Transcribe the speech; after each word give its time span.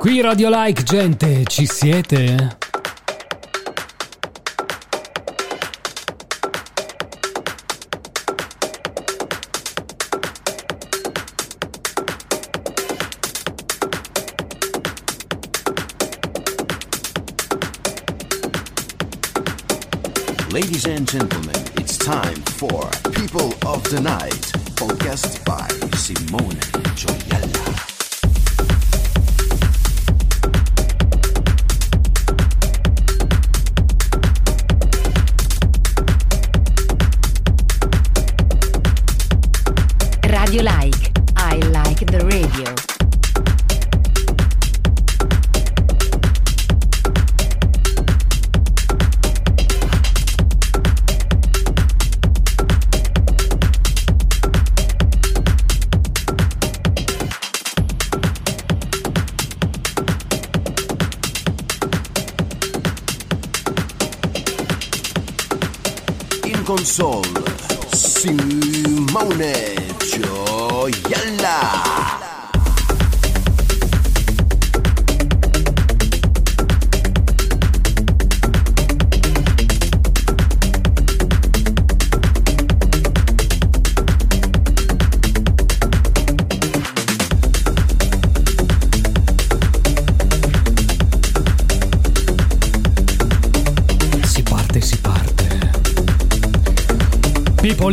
Qui 0.00 0.22
Radio 0.22 0.48
Like, 0.48 0.82
gente, 0.82 1.44
ci 1.44 1.66
siete? 1.66 2.56
Ladies 20.50 20.86
and 20.86 21.06
gentlemen, 21.06 21.54
it's 21.76 21.98
time 21.98 22.34
for 22.56 22.88
People 23.12 23.52
of 23.66 23.82
the 23.90 24.00
Night, 24.00 24.50
podcast 24.76 25.44
by 25.44 25.68
Simone 25.94 26.56
Gioiella. 26.96 27.89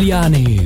Giuliani. 0.08 0.57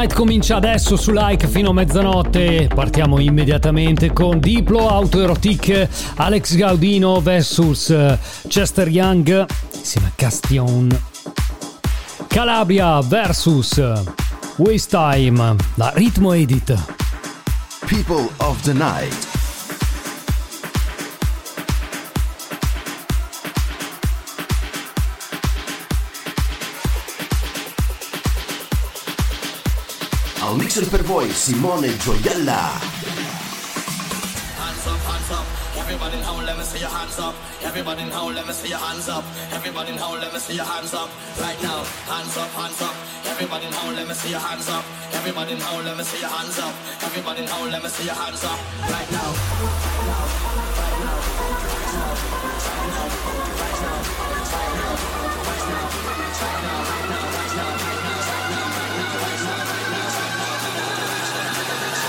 Night 0.00 0.14
comincia 0.14 0.56
adesso 0.56 0.96
su 0.96 1.10
Like 1.10 1.46
fino 1.46 1.70
a 1.70 1.72
mezzanotte. 1.74 2.70
Partiamo 2.74 3.20
immediatamente 3.20 4.14
con 4.14 4.40
Diplo, 4.40 4.88
Autoerotic, 4.88 5.88
Alex 6.14 6.56
Gaudino 6.56 7.20
vs 7.20 8.16
Chester 8.48 8.88
Young 8.88 9.46
insieme 9.74 10.06
a 10.06 10.12
Castion. 10.14 10.88
Calabria 12.28 12.98
vs 13.00 14.02
Waste 14.56 14.96
Time, 14.96 15.56
la 15.74 15.90
Ritmo 15.94 16.32
Edit. 16.32 16.74
People 17.86 18.30
of 18.38 18.58
the 18.62 18.72
Night. 18.72 19.29
Mixer 30.72 30.88
per 30.88 31.02
voi 31.02 31.32
Simone 31.32 31.98
Gioiella. 31.98 32.78
hands 34.54 34.86
up, 34.86 35.00
hands 35.02 35.30
up. 35.32 35.44
Everybody 35.76 36.16
in 36.16 36.22
home, 36.22 36.44
let 36.44 36.56
me 36.56 36.62
see 36.62 36.78
your 36.78 36.88
hands 36.88 37.18
up. 37.18 37.34
Everybody 37.64 38.02
in 38.02 38.10
home, 38.10 38.34
let 38.34 38.46
me 38.46 38.52
see 38.52 38.68
your 38.68 38.78
hands 38.78 39.08
up. 39.08 39.24
Everybody 39.50 39.90
in 39.90 39.98
home, 39.98 40.20
let 40.20 40.32
me 40.32 40.38
see 40.38 40.54
your 40.54 40.64
hands 40.64 40.94
up. 40.94 41.10
Right 41.40 41.60
now, 41.60 41.82
hands 42.06 42.36
up, 42.36 42.50
hands 42.54 42.80
up. 42.82 42.94
Everybody 43.26 43.66
in 43.66 43.72
home, 43.72 43.96
let 43.96 44.06
me 44.06 44.14
see 44.14 44.30
your 44.30 44.38
hands 44.38 44.68
up. 44.68 44.84
Everybody 45.12 45.54
in 45.54 45.60
home, 45.60 45.84
let 45.84 45.96
me 45.96 46.04
see 46.04 46.20
your 46.20 46.30
hands 46.30 46.60
up. 46.60 46.72
Everybody 47.02 47.42
in 47.42 47.48
home, 47.48 47.70
let 47.72 47.82
me 47.82 47.88
see 47.88 48.04
your 48.04 48.14
hands 48.14 48.44
up. 48.44 48.58
Right 48.94 49.10
now. 49.10 49.34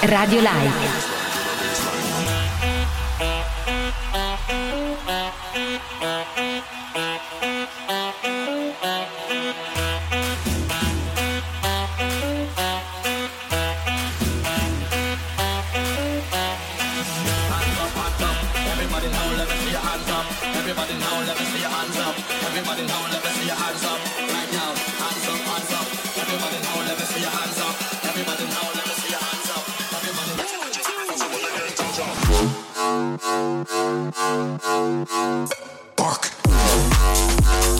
Radio 0.03 0.41
Like. 0.41 1.10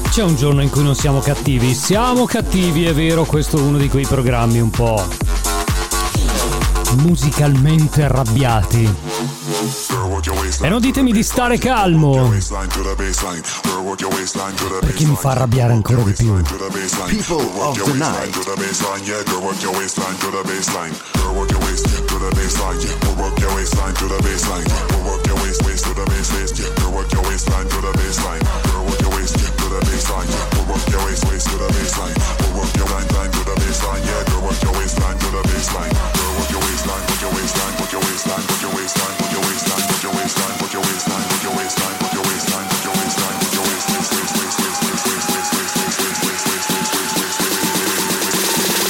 C'è 0.09 0.23
un 0.23 0.35
giorno 0.35 0.61
in 0.61 0.69
cui 0.69 0.83
non 0.83 0.93
siamo 0.93 1.19
cattivi. 1.19 1.73
Siamo 1.73 2.25
cattivi, 2.25 2.85
è 2.85 2.93
vero, 2.93 3.23
questo 3.23 3.57
è 3.57 3.61
uno 3.61 3.77
di 3.77 3.87
quei 3.87 4.05
programmi 4.05 4.59
un 4.59 4.69
po' 4.69 5.01
musicalmente 6.97 8.03
arrabbiati. 8.03 9.10
E 10.63 10.69
non 10.69 10.79
ditemi 10.79 11.11
di 11.11 11.23
stare 11.23 11.57
calmo, 11.57 12.29
perché 14.79 15.05
mi 15.05 15.15
fa 15.15 15.31
arrabbiare 15.31 15.73
ancora 15.73 16.03
di 16.03 16.13
più. 16.13 16.39
People 17.07 17.49
of 17.57 17.81
the 17.81 17.93
Night. 17.93 18.51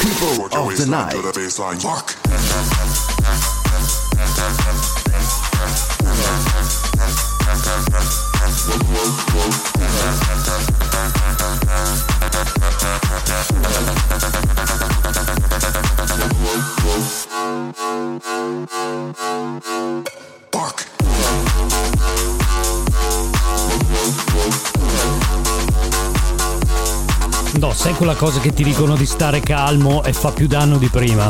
People 0.01 0.45
of 0.45 0.77
the 0.77 0.87
night. 0.89 1.11
To 1.11 1.21
the 1.21 1.31
baseline. 1.31 1.81
Fuck. 1.81 2.17
Sai 27.81 27.95
quella 27.95 28.13
cosa 28.13 28.39
che 28.39 28.53
ti 28.53 28.63
dicono 28.63 28.95
di 28.95 29.07
stare 29.07 29.39
calmo 29.39 30.03
e 30.03 30.13
fa 30.13 30.29
più 30.29 30.45
danno 30.45 30.77
di 30.77 30.87
prima? 30.87 31.25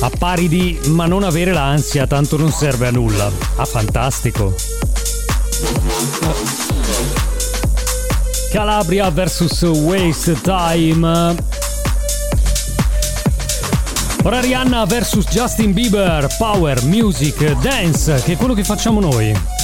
A 0.00 0.10
pari 0.18 0.48
di 0.48 0.78
ma 0.88 1.06
non 1.06 1.22
avere 1.22 1.50
l'ansia, 1.50 2.06
tanto 2.06 2.36
non 2.36 2.52
serve 2.52 2.88
a 2.88 2.90
nulla. 2.90 3.32
Ah, 3.56 3.64
fantastico. 3.64 4.54
Calabria 8.50 9.08
vs 9.08 9.62
Waste 9.62 10.42
Time. 10.42 11.34
Ora 14.24 14.40
Rihanna 14.40 14.84
vs 14.84 15.24
Justin 15.30 15.72
Bieber, 15.72 16.28
Power, 16.36 16.84
Music, 16.84 17.58
Dance, 17.62 18.20
che 18.22 18.34
è 18.34 18.36
quello 18.36 18.52
che 18.52 18.62
facciamo 18.62 19.00
noi. 19.00 19.55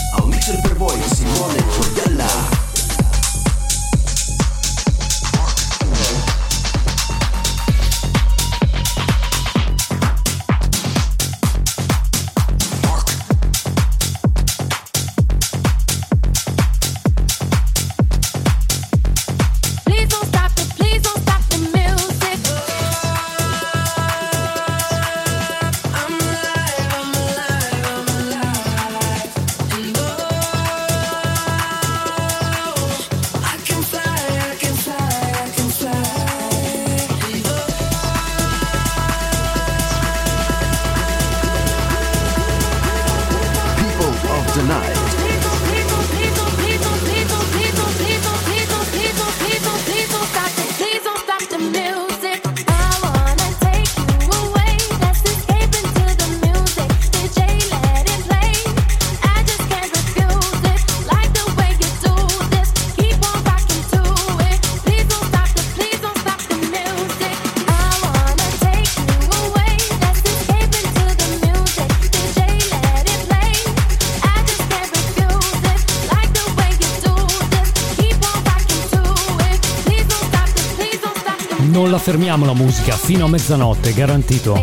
fermiamo 82.13 82.45
la 82.45 82.53
musica 82.53 82.95
fino 82.95 83.25
a 83.25 83.29
mezzanotte, 83.29 83.95
garantito. 83.95 84.63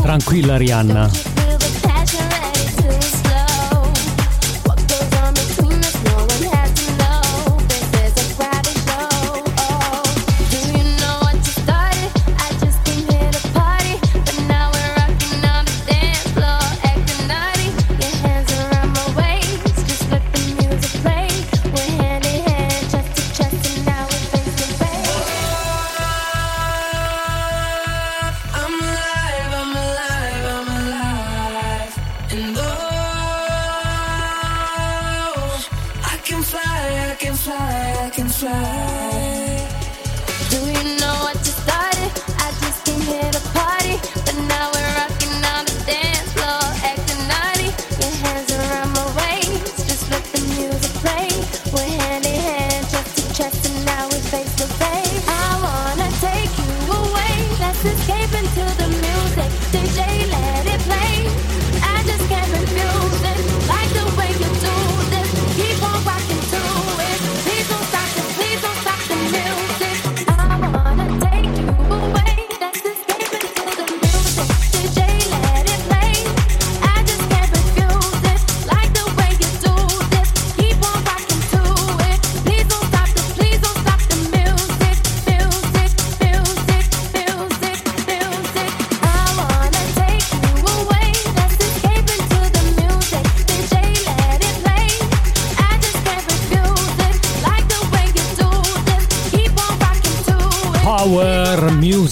Tranquilla 0.00 0.56
Rihanna. 0.56 1.31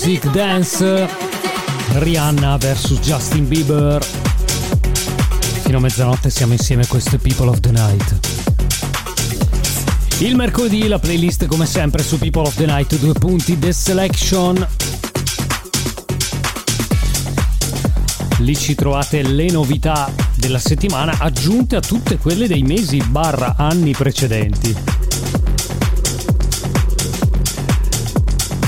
Music 0.03 0.31
Dance 0.31 1.09
Rihanna 1.99 2.57
vs 2.57 3.01
Justin 3.01 3.47
Bieber. 3.47 4.03
Fino 5.63 5.77
a 5.77 5.81
mezzanotte 5.81 6.31
siamo 6.31 6.55
insieme 6.55 6.87
questo 6.87 7.17
è 7.17 7.19
People 7.19 7.49
of 7.49 7.61
the 7.61 7.71
Night. 7.71 8.19
Il 10.21 10.37
mercoledì 10.37 10.89
la 10.89 10.99
playlist 10.99 11.45
come 11.45 11.67
sempre 11.67 12.03
su 12.03 12.17
People 12.19 12.47
of 12.47 12.55
the 12.55 12.65
Night 12.65 12.99
due 12.99 13.13
punti 13.13 13.59
The 13.59 13.75
Selection. 13.75 14.67
Lì 18.39 18.57
ci 18.57 18.75
trovate 18.75 19.21
le 19.21 19.51
novità 19.51 20.11
della 20.35 20.59
settimana 20.59 21.17
aggiunte 21.19 21.77
a 21.77 21.81
tutte 21.81 22.17
quelle 22.17 22.49
dei 22.49 22.63
mesi 22.63 23.03
barra 23.07 23.55
anni 23.59 23.93
precedenti. 23.93 24.75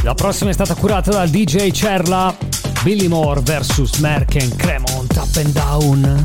La 0.04 0.14
prossima 0.14 0.50
è 0.50 0.52
stata 0.52 0.74
curata 0.74 1.12
dal 1.12 1.28
DJ 1.30 1.70
Cerla, 1.70 2.36
Billy 2.82 3.06
Moore 3.06 3.40
vs 3.40 3.98
Merken 3.98 4.56
Cremont 4.56 5.16
Up 5.16 5.36
and 5.36 5.52
Down. 5.52 6.24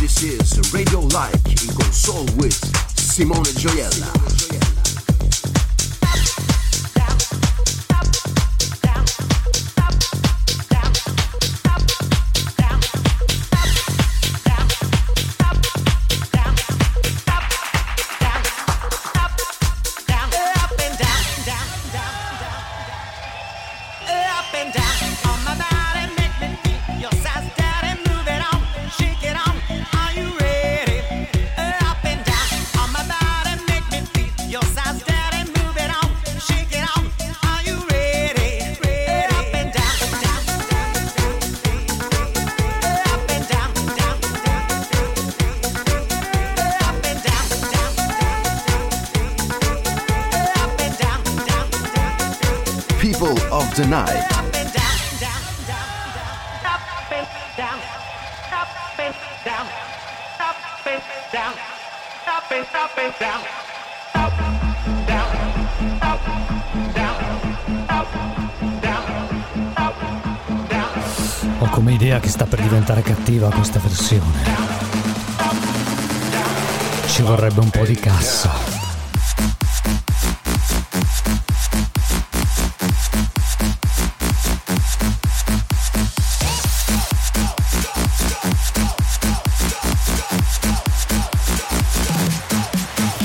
This 0.00 0.22
is 0.22 0.72
Radio 0.72 1.00
Like 1.12 1.62
in 1.62 1.72
console 1.74 2.26
with 2.38 2.58
Simone 2.94 3.52
Gioiella. 3.52 4.43
arriva 73.44 73.50
questa 73.50 73.78
versione 73.78 74.42
ci 77.06 77.22
vorrebbe 77.22 77.60
un 77.60 77.70
po' 77.70 77.84
di 77.84 77.94
cassa. 77.94 78.72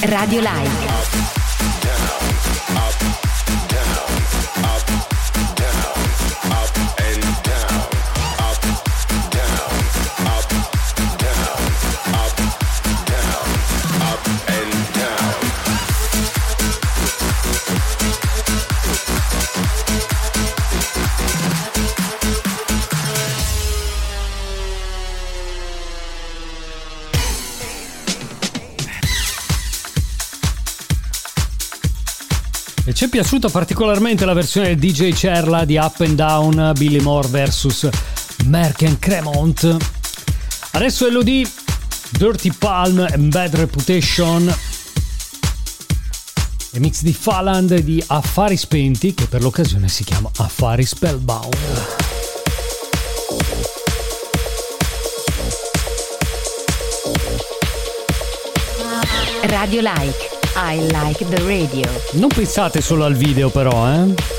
Radio 0.02 0.40
Live 0.42 0.69
E 32.90 32.94
ci 32.96 33.06
è 33.06 33.08
piaciuta 33.08 33.50
particolarmente 33.50 34.26
la 34.26 34.34
versione 34.34 34.76
DJ 34.76 35.14
Cerla 35.14 35.64
di 35.64 35.78
Up 35.78 36.00
and 36.00 36.16
Down 36.16 36.74
Billy 36.76 37.00
Moore 37.00 37.28
vs. 37.28 37.88
Merck 38.46 38.98
Cremont. 38.98 39.78
Adesso 40.72 41.08
LOD, 41.12 41.48
Dirty 42.10 42.52
Palm 42.52 42.98
and 42.98 43.32
Bad 43.32 43.54
Reputation. 43.58 44.52
E 46.72 46.80
mix 46.80 47.02
di 47.04 47.14
Faland 47.14 47.78
di 47.82 48.04
Affari 48.08 48.58
Spenti, 48.58 49.14
che 49.14 49.28
per 49.28 49.44
l'occasione 49.44 49.88
si 49.88 50.04
chiama 50.04 50.32
Affari 50.38 50.84
Spellbound. 50.84 51.56
Radio 59.44 59.82
Like 59.82 60.39
i 60.56 60.88
like 60.92 61.26
the 61.26 61.42
radio. 61.44 61.90
Non 62.14 62.30
pensate 62.30 62.82
solo 62.82 63.06
al 63.06 63.16
video 63.16 63.50
però, 63.50 63.88
eh? 63.92 64.39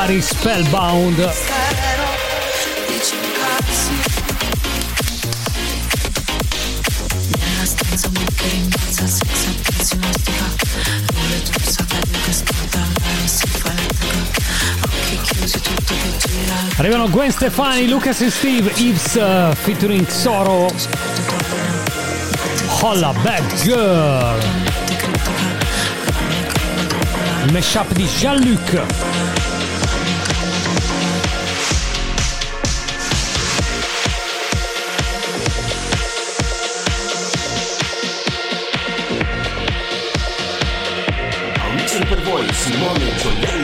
Safari 0.00 0.22
Spellbound. 0.22 1.30
Arrivano 16.76 17.10
Gwen 17.10 17.30
Stefani, 17.30 17.86
Lucas 17.86 18.20
e 18.22 18.30
Steve, 18.30 18.72
Yves 18.76 19.16
uh, 19.16 19.20
eh, 19.20 19.54
featuring 19.54 20.06
Soro. 20.08 20.70
Holla 22.80 23.12
Bad 23.22 23.62
Girl. 23.62 24.38
Mashup 27.52 27.92
di 27.92 28.08
Jean-Luc. 28.18 29.29
Simone 42.60 43.16
Gioiella. 43.16 43.59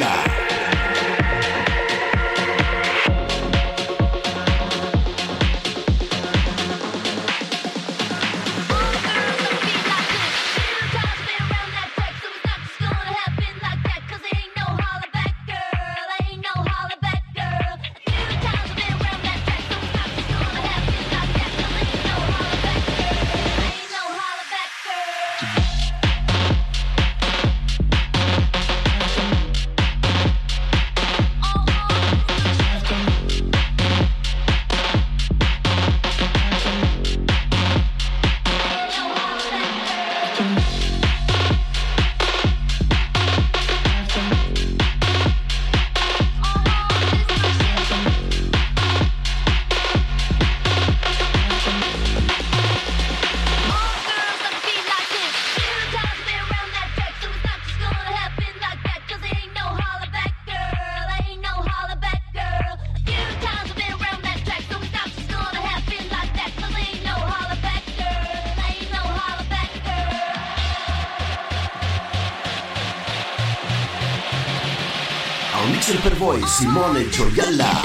Simone 76.58 77.06
Gioiella. 77.10 77.82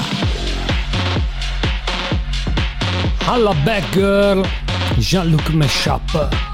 Alla 3.26 3.52
Bad 3.52 3.84
Girl, 3.90 4.42
Jean-Luc 4.96 5.50
Mashup. 5.50 6.51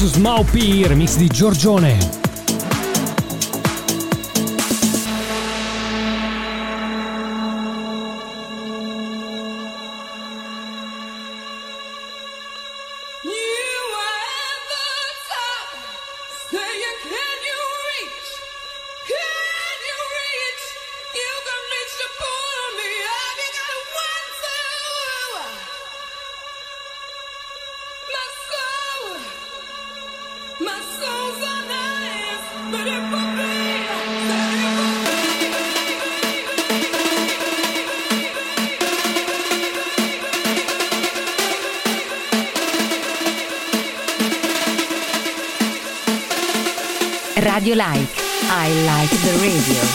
Me 0.00 0.06
vs 0.06 0.16
Maupi, 0.16 0.86
remix 0.86 1.16
di 1.16 1.26
Giorgione. 1.26 2.19
The 49.22 49.36
radio. 49.36 49.89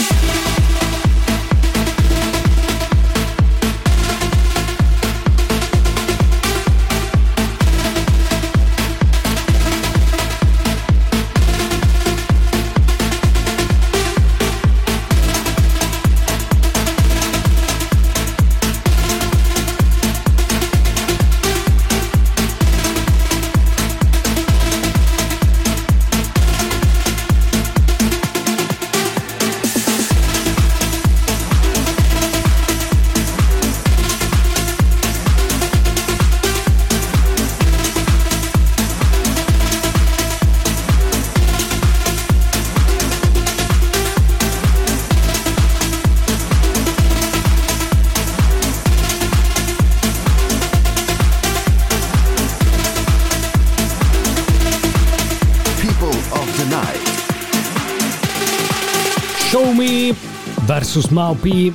Vs 60.95 61.09
Maupi. 61.09 61.73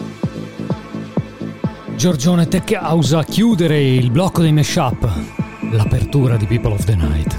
Giorgione 1.94 2.48
Tech 2.48 2.72
House 2.72 3.14
a 3.14 3.22
chiudere 3.22 3.82
il 3.82 4.10
blocco 4.10 4.40
dei 4.40 4.52
mashup. 4.52 5.06
L'apertura 5.72 6.36
di 6.36 6.46
People 6.46 6.72
of 6.72 6.84
the 6.84 6.94
Night. 6.94 7.38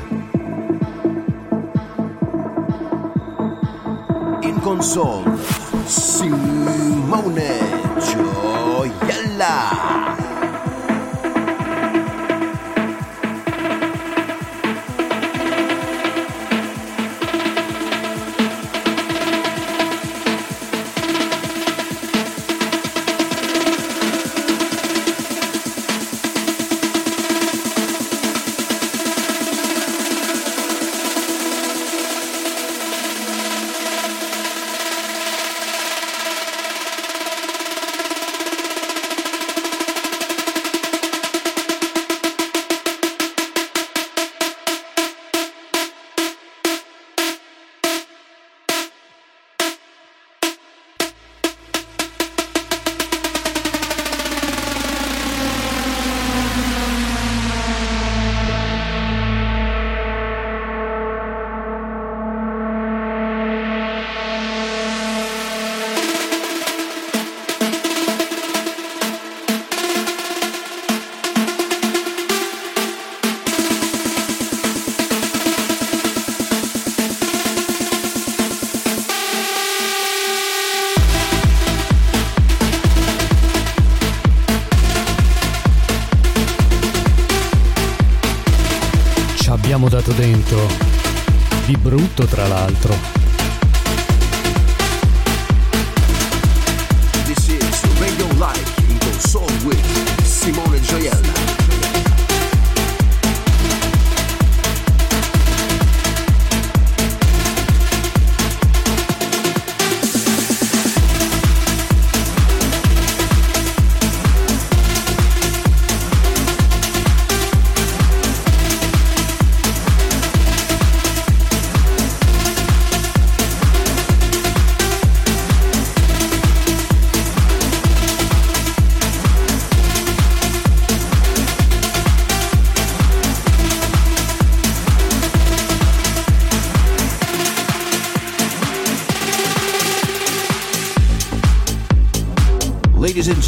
In 4.42 4.60
console 4.60 5.24
Simone 5.86 7.71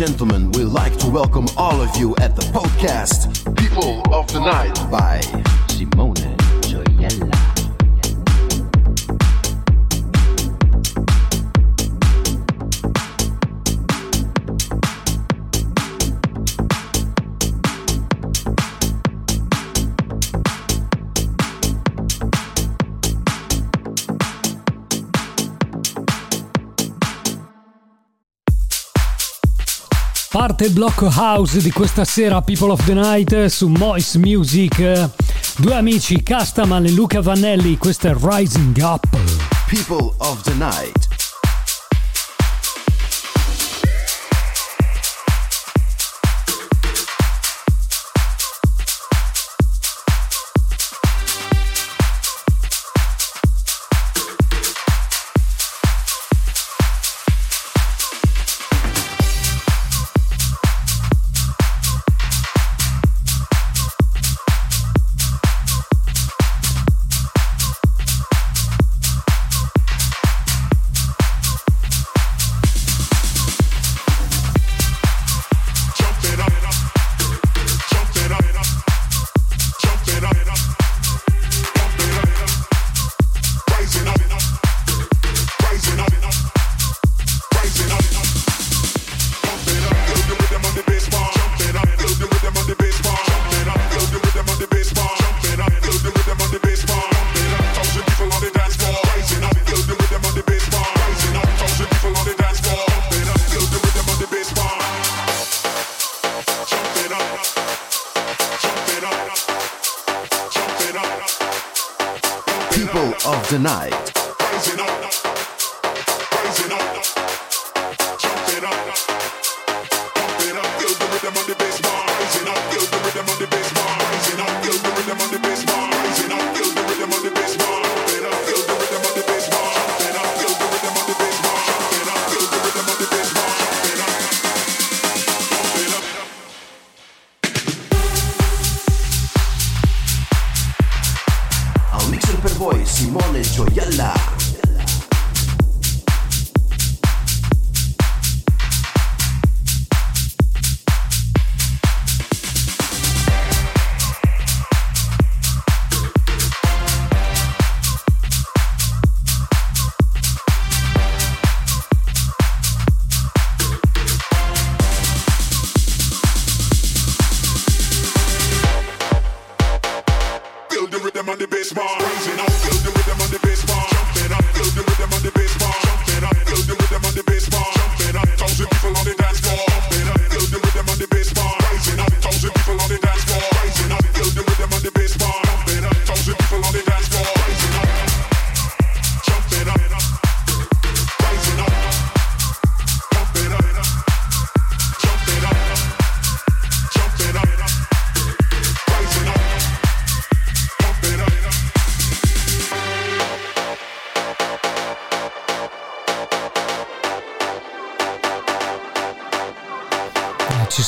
gentlemen. 0.04 0.43
parte 30.64 30.66
il 30.66 30.72
blocco 30.72 31.10
house 31.14 31.62
di 31.62 31.72
questa 31.72 32.06
sera 32.06 32.42
People 32.42 32.72
of 32.72 32.84
the 32.86 32.94
Night 32.94 33.46
su 33.46 33.68
Moist 33.68 34.16
Music. 34.16 35.10
Due 35.58 35.74
amici, 35.74 36.22
Castaman 36.24 36.86
e 36.86 36.92
Luca 36.92 37.22
Vanelli, 37.22 37.78
questo 37.78 38.08
è 38.08 38.16
Rising 38.20 38.78
Up. 38.78 39.06
People 39.68 40.14
of 40.18 40.42
the 40.44 40.54
Night. 40.54 41.13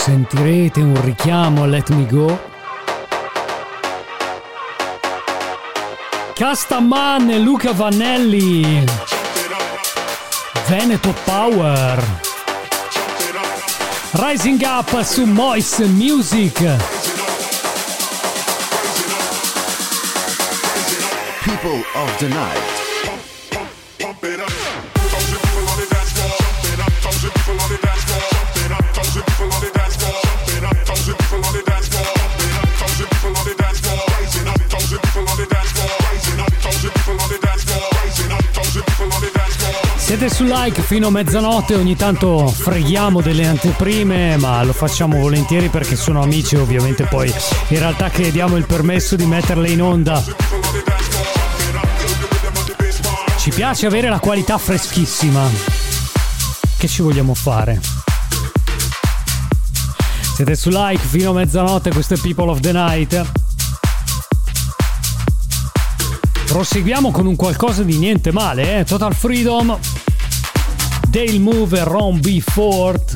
sentirete 0.05 0.81
un 0.81 1.03
richiamo 1.03 1.63
a 1.63 1.65
Let 1.65 1.89
Me 1.89 2.05
Go. 2.05 2.39
Castaman 6.35 7.31
e 7.31 7.39
Luca 7.39 7.73
Vanelli. 7.73 8.85
Veneto 10.67 11.11
Power. 11.23 12.03
Rising 14.11 14.61
Up 14.61 15.01
su 15.01 15.25
Moist 15.25 15.79
Music. 15.85 16.59
People 21.41 21.83
of 21.95 22.15
the 22.17 22.27
Night. 22.27 22.74
Siete 40.27 40.43
su 40.43 40.51
like 40.51 40.81
fino 40.81 41.05
a 41.05 41.11
mezzanotte, 41.11 41.75
ogni 41.75 41.95
tanto 41.95 42.47
freghiamo 42.47 43.21
delle 43.21 43.45
anteprime, 43.45 44.37
ma 44.37 44.63
lo 44.63 44.73
facciamo 44.73 45.19
volentieri 45.19 45.69
perché 45.69 45.95
sono 45.95 46.19
amici, 46.23 46.55
ovviamente 46.55 47.03
poi 47.03 47.31
in 47.67 47.77
realtà 47.77 48.09
chiediamo 48.09 48.55
il 48.55 48.65
permesso 48.65 49.15
di 49.15 49.27
metterle 49.27 49.69
in 49.69 49.83
onda. 49.83 50.23
Ci 53.37 53.51
piace 53.51 53.85
avere 53.85 54.09
la 54.09 54.17
qualità 54.17 54.57
freschissima. 54.57 55.47
Che 56.75 56.87
ci 56.87 57.03
vogliamo 57.03 57.35
fare? 57.35 57.79
Siete 60.33 60.55
su 60.55 60.69
like 60.71 61.05
fino 61.05 61.29
a 61.29 61.33
mezzanotte, 61.33 61.91
questo 61.91 62.15
è 62.15 62.17
People 62.17 62.49
of 62.49 62.61
the 62.61 62.71
Night. 62.71 63.25
Proseguiamo 66.47 67.11
con 67.11 67.27
un 67.27 67.35
qualcosa 67.35 67.83
di 67.83 67.97
niente 67.97 68.31
male, 68.31 68.79
eh? 68.79 68.83
Total 68.85 69.13
Freedom, 69.13 69.77
Dale 71.15 71.39
Move 71.39 71.79
e 71.79 71.83
Ron 71.85 72.19
B. 72.19 72.41
Ford. 72.41 73.15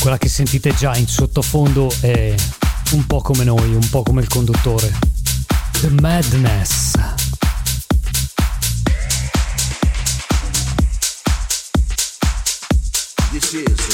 Quella 0.00 0.18
che 0.18 0.28
sentite 0.28 0.74
già 0.74 0.96
in 0.96 1.06
sottofondo 1.06 1.94
è 2.00 2.34
un 2.90 3.06
po' 3.06 3.20
come 3.20 3.44
noi, 3.44 3.72
un 3.72 3.88
po' 3.88 4.02
come 4.02 4.20
il 4.20 4.26
conduttore. 4.26 4.92
The 5.80 5.90
Madness. 6.00 6.94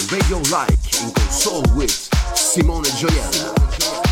Radio 0.09 0.41
Like 0.49 1.03
in 1.03 1.13
console 1.13 1.71
with 1.75 2.09
Simone 2.33 2.89
Gioiella. 2.97 4.10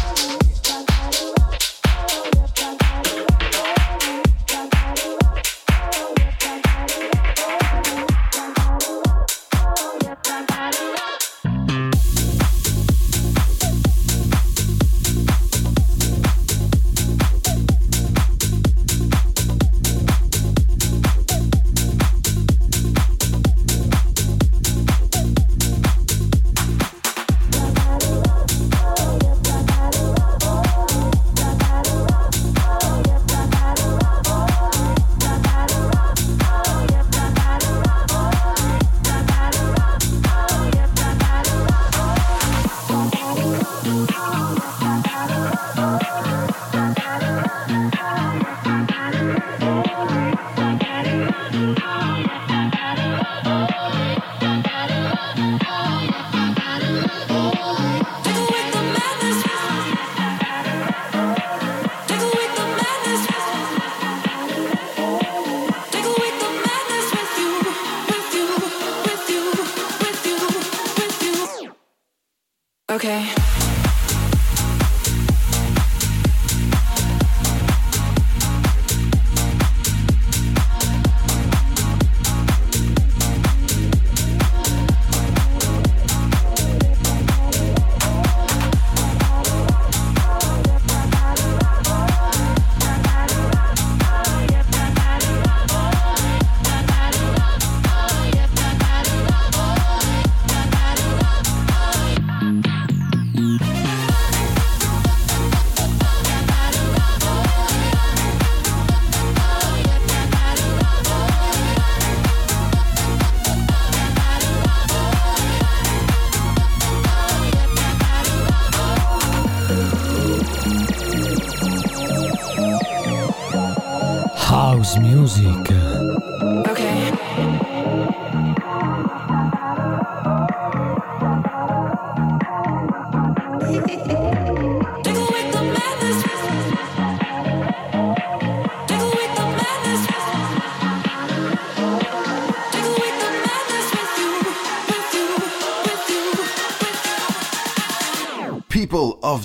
Okay. 72.98 73.47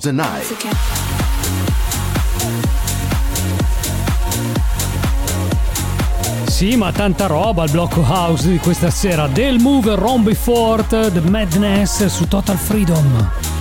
The 0.04 0.12
Night. 0.12 0.54
Sì, 6.46 6.76
ma 6.76 6.92
tanta 6.92 7.28
roba 7.28 7.64
al 7.64 7.70
blocco 7.70 8.02
house 8.02 8.50
di 8.50 8.58
questa 8.58 8.90
sera. 8.90 9.28
Del 9.28 9.60
Move, 9.60 9.96
Romby 9.96 10.34
Fort, 10.34 10.90
The 10.90 11.22
Madness 11.22 12.06
su 12.08 12.28
Total 12.28 12.58
Freedom. 12.58 13.53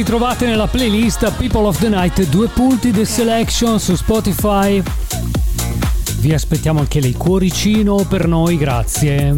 Anche 0.00 0.12
questi 0.12 0.12
li 0.12 0.18
trovate 0.18 0.46
nella 0.46 0.66
playlist 0.66 1.32
People 1.32 1.66
of 1.66 1.78
the 1.78 1.88
Night, 1.88 2.26
due 2.28 2.48
punti 2.48 2.90
The 2.90 3.04
Selection 3.04 3.78
su 3.78 3.94
Spotify. 3.94 4.82
Vi 6.20 6.32
aspettiamo 6.32 6.80
anche 6.80 7.00
lei 7.00 7.12
cuoricino 7.12 8.04
per 8.08 8.26
noi, 8.26 8.56
grazie. 8.56 9.36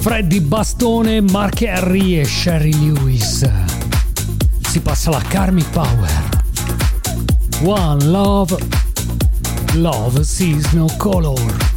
Freddy 0.00 0.40
Bastone, 0.40 1.20
Mark 1.20 1.62
Henry 1.62 2.18
e 2.18 2.24
Sherry 2.24 2.72
Lewis. 2.72 3.48
Si 4.68 4.80
passa 4.80 5.10
la 5.10 5.22
Karmic 5.28 5.70
Power. 5.70 6.42
One 7.62 8.04
Love. 8.04 8.56
Love 9.74 10.24
sees 10.24 10.72
no 10.72 10.86
color. 10.96 11.67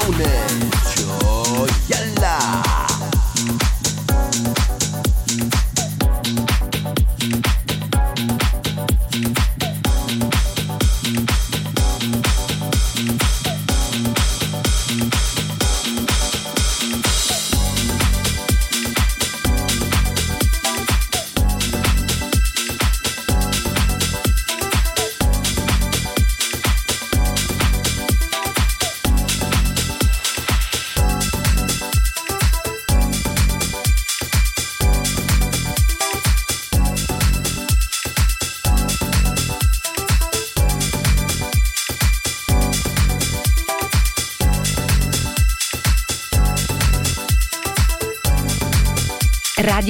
Simone 0.00 0.70
Gioiella. 1.86 1.99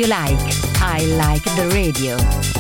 Radio 0.00 0.06
Like. 0.06 0.40
I 0.80 1.04
like 1.16 1.44
the 1.56 1.68
radio. 1.74 2.59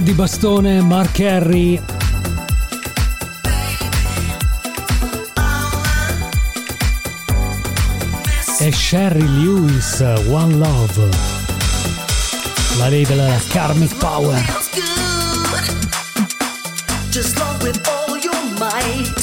Freddy 0.00 0.14
Bastone, 0.14 0.80
Mark 0.80 1.14
Henry. 1.18 1.78
E 8.60 8.72
Sherry 8.72 9.20
Lewis, 9.20 10.00
One 10.26 10.56
Love. 10.56 11.06
La 12.78 12.88
della 12.88 13.38
Karmic 13.50 13.94
Power. 13.98 14.42
Just 17.10 17.38
love 17.38 17.62
with 17.62 17.86
all 17.86 18.16
your 18.16 18.42
might. 18.58 19.19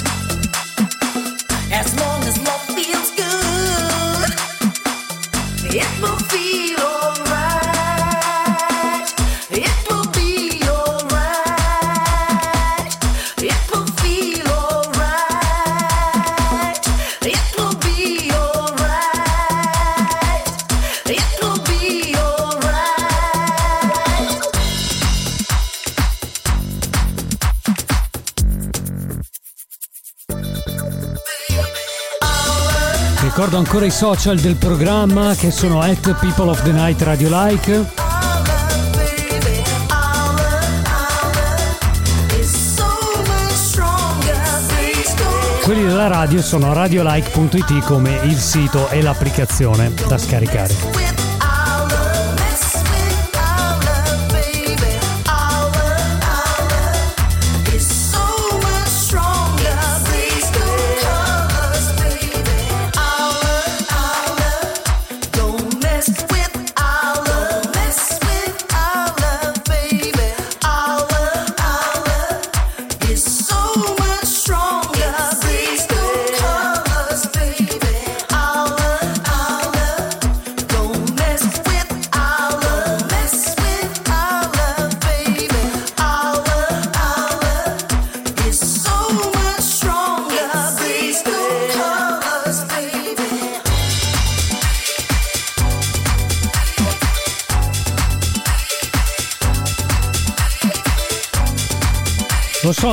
Ancora 33.78 33.86
i 33.86 33.92
social 33.92 34.40
del 34.40 34.56
programma 34.56 35.36
che 35.36 35.52
sono 35.52 35.82
at 35.82 36.16
People 36.20 36.50
of 36.50 36.64
the 36.64 36.72
Night 36.72 37.00
Radio 37.04 37.30
Like. 37.30 37.86
Quelli 45.64 45.84
della 45.86 46.08
radio 46.08 46.42
sono 46.42 46.74
radiolike.it 46.74 47.84
come 47.84 48.20
il 48.24 48.38
sito 48.38 48.90
e 48.90 49.04
l'applicazione 49.04 49.94
da 50.08 50.18
scaricare. 50.18 51.07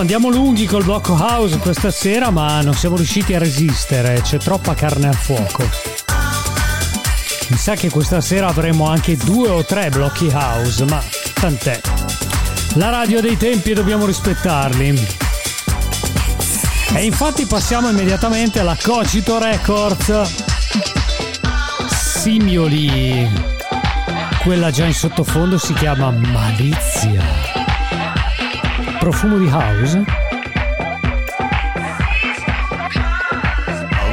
Andiamo 0.05 0.29
lunghi 0.29 0.67
col 0.67 0.85
blocco 0.85 1.15
house 1.15 1.57
questa 1.57 1.91
sera, 1.91 2.29
ma 2.29 2.61
non 2.61 2.75
siamo 2.75 2.95
riusciti 2.95 3.33
a 3.33 3.39
resistere, 3.39 4.21
c'è 4.21 4.37
troppa 4.37 4.75
carne 4.75 5.09
al 5.09 5.15
fuoco. 5.15 5.67
Mi 7.49 7.57
sa 7.57 7.75
che 7.75 7.89
questa 7.89 8.21
sera 8.21 8.49
avremo 8.49 8.87
anche 8.87 9.17
due 9.17 9.49
o 9.49 9.65
tre 9.65 9.89
blocchi 9.89 10.29
house, 10.31 10.85
ma 10.85 11.03
tant'è. 11.33 11.81
La 12.75 12.91
radio 12.91 13.23
dei 13.23 13.39
tempi 13.39 13.71
e 13.71 13.75
dobbiamo 13.75 14.05
rispettarli. 14.05 15.09
E 16.95 17.03
infatti 17.03 17.47
passiamo 17.47 17.89
immediatamente 17.89 18.61
alla 18.61 18.77
Cogito 18.79 19.39
Records. 19.39 20.21
Simioli. 21.89 23.27
Quella 24.43 24.71
già 24.71 24.85
in 24.85 24.93
sottofondo 24.93 25.57
si 25.57 25.73
chiama 25.73 26.11
Malizia. 26.11 27.44
Profumo 29.05 29.37
di 29.37 29.51
house. 29.51 30.03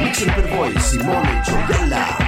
Mixer 0.02 0.34
per 0.34 0.48
voi 0.48 0.78
Simone 0.78 1.40
Gioiella. 1.42 2.21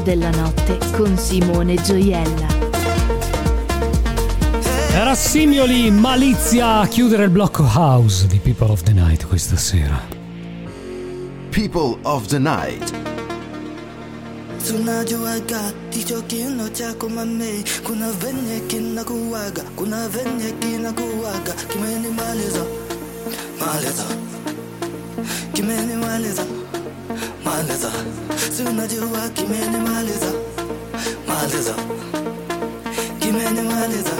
Mondo 0.00 0.02
della 0.02 0.30
notte 0.30 0.78
con 0.96 1.16
Simone 1.16 1.74
Gioiella. 1.76 2.46
Era 4.92 5.14
Simioli 5.14 5.90
Malizia 5.90 6.80
a 6.80 6.86
chiudere 6.86 7.24
il 7.24 7.30
blocco 7.30 7.64
house 7.64 8.26
di 8.26 8.38
People 8.38 8.68
of 8.70 8.82
the 8.82 8.92
Night 8.92 9.26
questa 9.26 9.56
sera. 9.56 10.00
People 11.50 11.98
of 12.02 12.26
the 12.26 12.38
Night. 12.38 12.92
tunajuaga 14.66 15.72
hicho 15.90 16.22
kiuno 16.26 16.68
chako 16.68 17.08
mame, 17.08 17.64
kuna 17.82 18.10
venye 18.12 18.60
kinakuwaga, 18.68 19.62
kuna 19.74 20.08
venye 20.08 20.52
kinakuwaga, 20.60 21.52
kimenimaliza 21.72 22.64
maliza, 23.58 24.04
kimenimaliza 25.52 26.44
maliza, 27.44 27.90
si 28.50 28.62
unajua 28.62 29.28
kimenimaliza 29.34 30.32
maliza, 31.28 31.74
kimenimaliza 33.18 34.19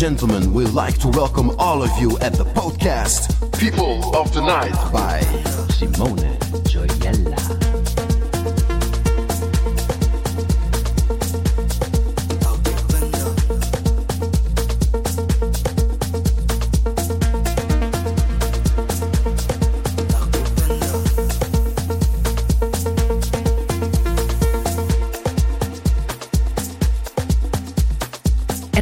gentlemen, 0.00 0.54
we'd 0.54 0.70
like 0.70 0.98
to 0.98 1.08
welcome 1.08 1.50
all 1.58 1.82
of 1.82 1.90
you 2.00 2.18
at 2.20 2.32
the 2.32 2.44
podcast 2.54 3.28
People 3.58 4.16
of 4.16 4.32
the 4.32 4.40
Night 4.40 4.72
by 4.90 5.20
Simone 5.68 6.16
Gioiella. 6.64 7.36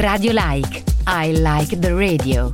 Radio 0.00 0.32
Like. 0.32 0.87
I 1.10 1.32
like 1.32 1.70
the 1.80 1.96
radio. 1.96 2.52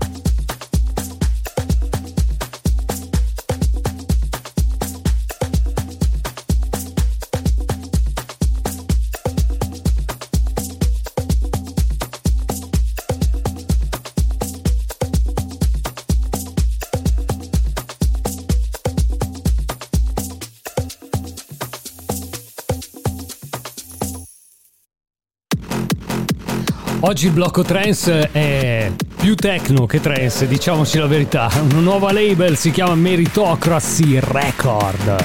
Oggi 27.06 27.26
il 27.26 27.32
blocco 27.32 27.62
trance 27.62 28.30
è 28.32 28.90
più 29.16 29.34
techno 29.34 29.84
che 29.84 30.00
trance, 30.00 30.48
diciamoci 30.48 30.96
la 30.98 31.06
verità. 31.06 31.50
Una 31.70 31.80
nuova 31.80 32.12
label 32.12 32.56
si 32.56 32.70
chiama 32.70 32.94
Meritocracy 32.94 34.18
Record. 34.20 35.22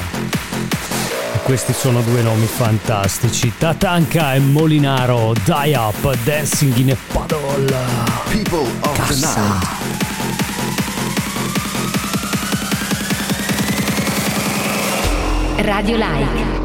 E 1.36 1.39
questi 1.43 1.71
sono 1.71 2.01
due 2.01 2.21
nomi 2.21 2.47
fantastici. 2.47 3.53
Tatanka 3.57 4.34
e 4.34 4.39
Molinaro, 4.39 5.32
Die 5.41 5.73
Up, 5.77 6.17
Dancing 6.25 6.75
in 6.75 6.91
a 6.91 6.97
Puddle. 7.13 7.73
People 8.30 8.67
of 8.82 8.95
the 8.95 9.13
Cassa. 9.13 9.39
Night. 9.47 9.67
Radio 15.63 15.95
Like. 15.95 16.59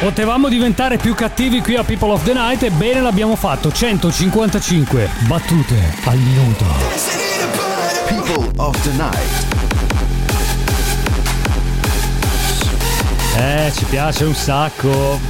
Potevamo 0.00 0.48
diventare 0.48 0.96
più 0.96 1.14
cattivi 1.14 1.60
qui 1.60 1.76
a 1.76 1.84
People 1.84 2.12
of 2.12 2.24
the 2.24 2.32
Night 2.32 2.62
e 2.62 2.70
bene 2.70 3.02
l'abbiamo 3.02 3.36
fatto. 3.36 3.70
155 3.70 5.10
battute 5.26 5.94
al 6.04 6.16
minuto. 6.16 6.64
People 8.06 8.50
of 8.56 8.80
the 8.80 8.92
Night. 8.92 9.46
Eh, 13.36 13.70
ci 13.76 13.84
piace 13.84 14.24
un 14.24 14.34
sacco. 14.34 15.20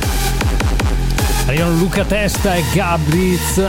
Arrivano 1.47 1.75
Luca 1.75 2.05
Testa 2.05 2.55
e 2.55 2.63
Gabriz. 2.73 3.69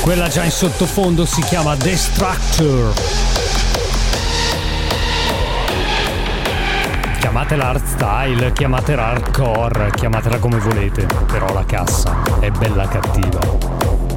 Quella 0.00 0.26
già 0.26 0.42
in 0.42 0.50
sottofondo 0.50 1.24
si 1.24 1.42
chiama 1.42 1.76
Destructor. 1.76 3.29
Chiamatela 7.40 7.68
art 7.70 7.86
style, 7.86 8.52
chiamatela 8.52 9.06
hardcore, 9.06 9.90
chiamatela 9.92 10.38
come 10.38 10.58
volete, 10.58 11.06
però 11.26 11.50
la 11.54 11.64
cassa 11.64 12.22
è 12.38 12.50
bella 12.50 12.86
cattiva. 12.86 14.09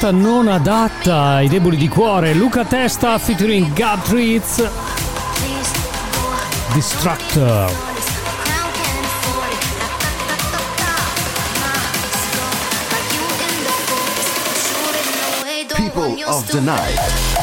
Puntata 0.00 0.16
non 0.16 0.48
adatta 0.48 1.24
ai 1.24 1.48
deboli 1.48 1.76
di 1.76 1.86
cuore. 1.86 2.32
Luca 2.32 2.64
Testa 2.64 3.18
featuring 3.18 3.70
Gab 3.74 4.02
Treats. 4.02 4.66
People 15.76 16.24
of 16.24 16.46
the 16.50 16.60
night. 16.60 17.40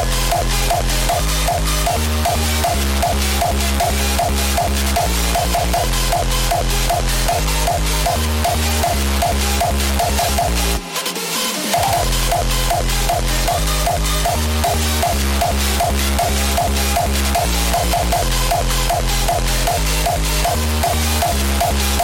Thank 21.60 21.92
you. 21.92 21.97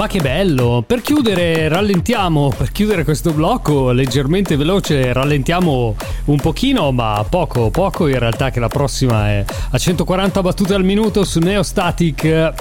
Ma 0.00 0.06
che 0.06 0.20
bello! 0.20 0.82
Per 0.86 1.02
chiudere, 1.02 1.68
rallentiamo, 1.68 2.50
per 2.56 2.72
chiudere 2.72 3.04
questo 3.04 3.32
blocco 3.32 3.90
leggermente 3.90 4.56
veloce, 4.56 5.12
rallentiamo 5.12 5.94
un 6.24 6.40
pochino, 6.40 6.90
ma 6.90 7.22
poco, 7.28 7.68
poco 7.68 8.06
in 8.06 8.18
realtà 8.18 8.48
che 8.48 8.60
la 8.60 8.68
prossima 8.68 9.28
è 9.28 9.44
a 9.72 9.76
140 9.76 10.40
battute 10.40 10.72
al 10.72 10.84
minuto 10.84 11.22
su 11.22 11.38
Neostatic 11.40 12.54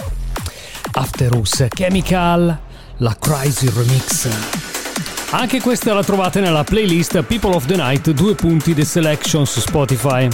Afterus 0.92 1.68
Chemical, 1.70 2.60
la 2.98 3.16
Crazy 3.18 3.70
Remix. 3.74 4.28
Anche 5.30 5.62
questa 5.62 5.94
la 5.94 6.04
trovate 6.04 6.42
nella 6.42 6.66
playlist 6.66 7.22
People 7.24 7.56
of 7.56 7.66
the 7.68 7.78
Night, 7.78 8.12
due 8.12 8.36
punti 8.36 8.74
The 8.74 8.84
Selection 8.84 9.46
su 9.46 9.62
Spotify. 9.62 10.28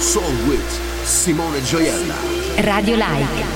Live 0.00 0.14
console 0.14 0.48
with 0.48 1.06
Simone 1.06 1.60
Gioiella. 1.60 2.64
Radio 2.64 2.96
Like. 2.96 3.49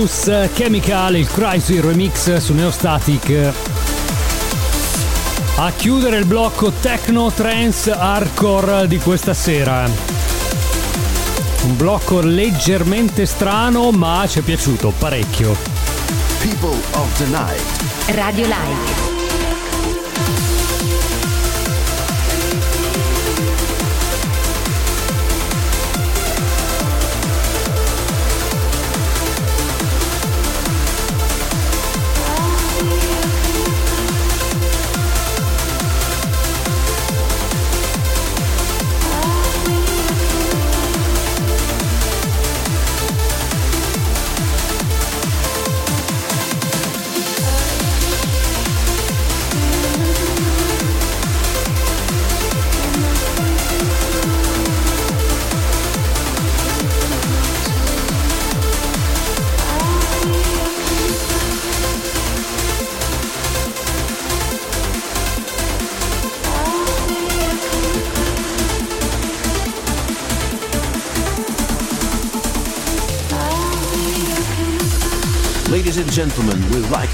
Afterus 0.00 0.50
Chemical, 0.54 1.16
il 1.16 1.26
Chrysler 1.26 1.84
Remix 1.84 2.36
su 2.38 2.54
Neostatic. 2.54 3.52
A 5.56 5.72
chiudere 5.72 6.16
il 6.16 6.24
blocco 6.24 6.70
techno 6.70 7.30
trance 7.30 7.90
hardcore 7.90 8.88
di 8.88 8.98
questa 8.98 9.34
sera. 9.34 9.84
Un 11.64 11.76
blocco 11.76 12.20
leggermente 12.20 13.26
strano, 13.26 13.90
ma 13.90 14.24
ci 14.26 14.38
è 14.38 14.42
piaciuto 14.42 14.90
parecchio. 14.96 15.54
People 16.40 16.78
of 16.92 17.16
the 17.18 17.26
Night. 17.26 18.14
Radio 18.14 18.46
Like. 18.46 19.09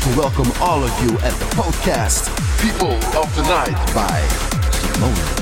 To 0.07 0.19
welcome 0.19 0.51
all 0.61 0.85
of 0.85 0.91
you 1.03 1.17
at 1.19 1.33
the 1.33 1.47
podcast 1.57 2.31
People 2.61 2.93
of 3.19 3.35
the 3.35 3.43
Night 3.43 3.75
by 3.95 4.21
Simone 4.71 5.37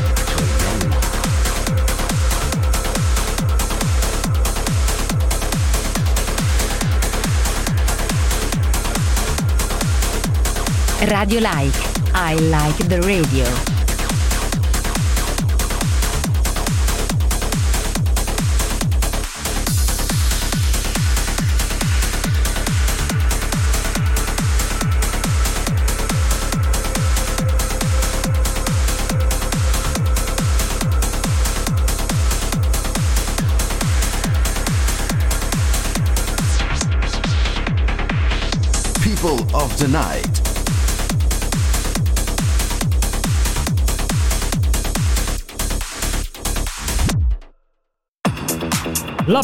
Radio 11.11 11.41
Like. 11.41 11.73
I 12.15 12.35
like 12.37 12.77
the 12.89 13.03
radio. 13.03 13.74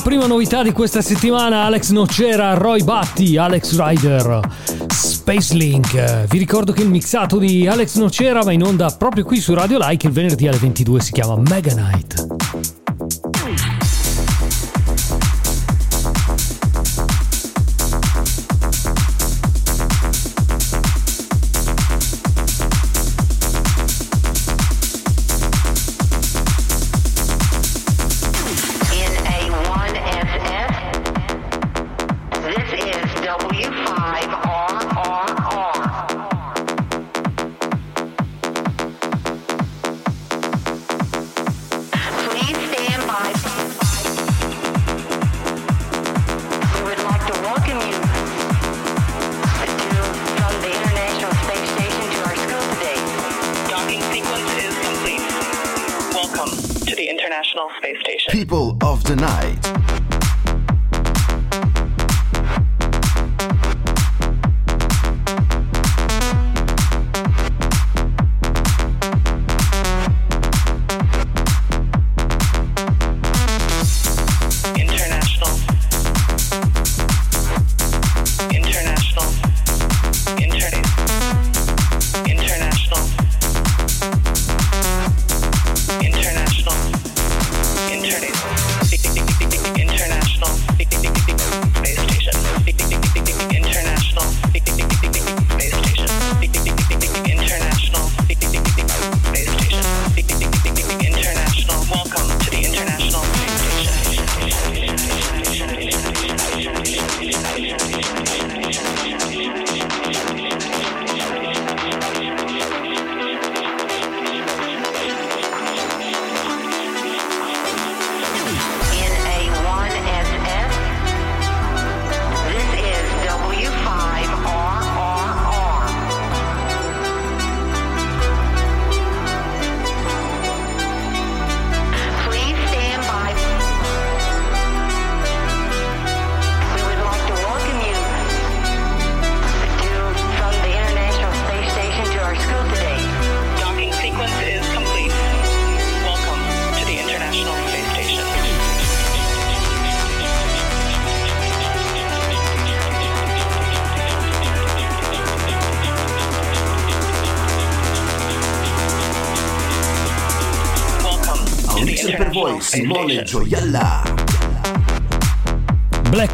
Prima 0.02 0.26
novità 0.26 0.62
di 0.62 0.72
questa 0.72 1.02
settimana, 1.02 1.64
Alex 1.64 1.90
Nocera, 1.90 2.54
Roy 2.54 2.82
Batti, 2.82 3.36
Alex 3.36 3.76
Rider, 3.76 4.40
Space 4.88 5.54
Link. 5.54 6.26
Vi 6.26 6.38
ricordo 6.38 6.72
che 6.72 6.82
il 6.82 6.88
mixato 6.88 7.38
di 7.38 7.66
Alex 7.66 7.96
Nocera 7.96 8.40
va 8.40 8.52
in 8.52 8.62
onda 8.62 8.90
proprio 8.90 9.24
qui 9.24 9.40
su 9.40 9.52
Radio 9.54 9.78
Like 9.80 10.06
il 10.06 10.12
venerdì 10.12 10.46
alle 10.48 10.58
22, 10.58 11.00
si 11.00 11.12
chiama 11.12 11.36
Mega 11.36 11.74
Night. 11.74 12.09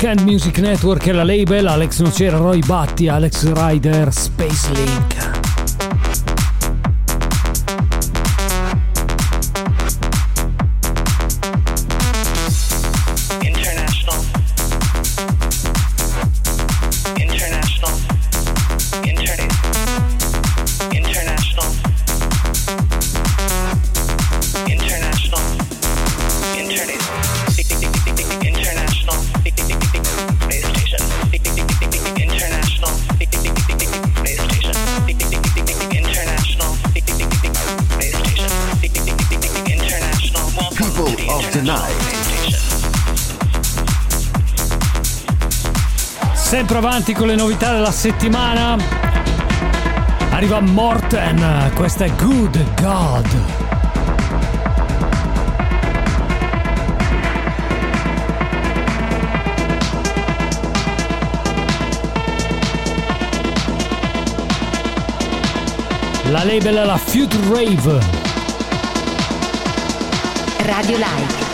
Hand 0.06 0.20
Music 0.20 0.58
Network 0.58 1.08
è 1.08 1.12
la 1.12 1.24
label, 1.24 1.66
Alex 1.66 2.00
Nocera, 2.00 2.36
Roy 2.36 2.60
Batti, 2.60 3.08
Alex 3.08 3.52
Rider, 3.52 4.12
Space 4.12 4.72
Link. 4.72 5.25
Avanti 46.86 47.14
con 47.14 47.26
le 47.26 47.34
novità 47.34 47.72
della 47.72 47.90
settimana. 47.90 48.76
Arriva 50.30 50.60
Morten, 50.60 51.72
questa 51.74 52.04
è 52.04 52.10
Good 52.14 52.80
God. 52.80 53.26
La 66.30 66.44
label 66.44 66.76
è 66.76 66.84
la 66.84 66.96
Future 66.96 67.48
Rave. 67.48 68.00
Radio 70.58 70.96
Like. 70.98 71.45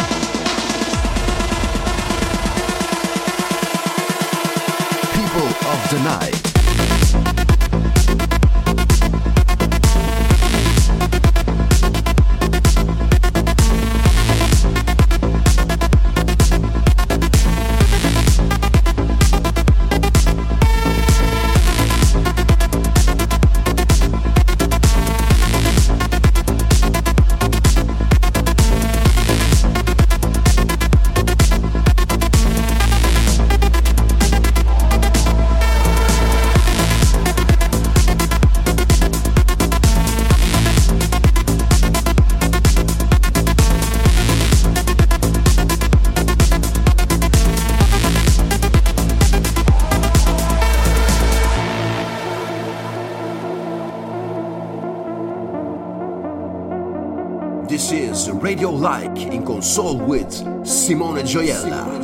People 5.93 6.51
Like 59.63 59.69
in 59.69 59.75
console 59.77 59.97
with 59.97 60.33
Simone 60.67 61.23
Gioiella. 61.23 62.01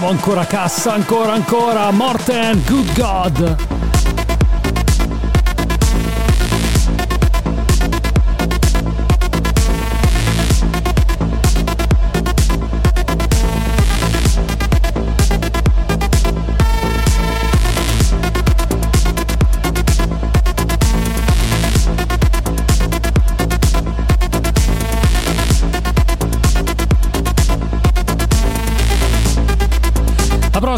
Vogliamo 0.00 0.08
ancora 0.08 0.46
cassa, 0.46 0.94
ancora, 0.94 1.34
ancora. 1.34 1.90
Morten, 1.90 2.62
Good 2.64 2.94
God. 2.94 3.79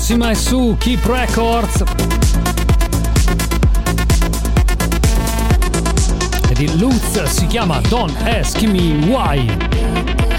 Prossima 0.02 0.30
è 0.30 0.34
su 0.34 0.74
Keep 0.80 1.04
Records. 1.04 1.84
E 6.48 6.54
di 6.54 6.76
Lutz 6.76 7.22
si 7.26 7.46
chiama 7.46 7.80
Don't 7.82 8.16
Ask 8.24 8.60
Me 8.62 9.06
Why. 9.06 10.31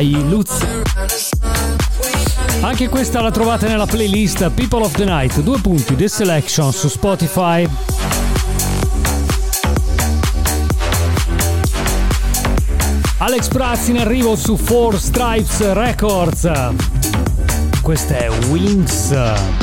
Why, 0.00 0.12
Lutz. 0.30 0.66
Anche 2.62 2.88
questa 2.88 3.20
la 3.20 3.30
trovate 3.30 3.68
nella 3.68 3.84
playlist 3.84 4.50
People 4.52 4.82
of 4.82 4.92
the 4.92 5.04
Night, 5.04 5.40
due 5.40 5.60
punti, 5.60 5.94
The 5.94 6.08
Selection 6.08 6.72
su 6.72 6.88
Spotify. 6.88 7.68
Alex 13.18 13.48
Praz 13.48 13.88
in 13.88 13.98
arrivo 13.98 14.36
su 14.36 14.56
Four 14.56 14.98
Stripes 14.98 15.72
Records. 15.74 16.50
Questa 17.82 18.16
è 18.16 18.30
Wings. 18.48 19.59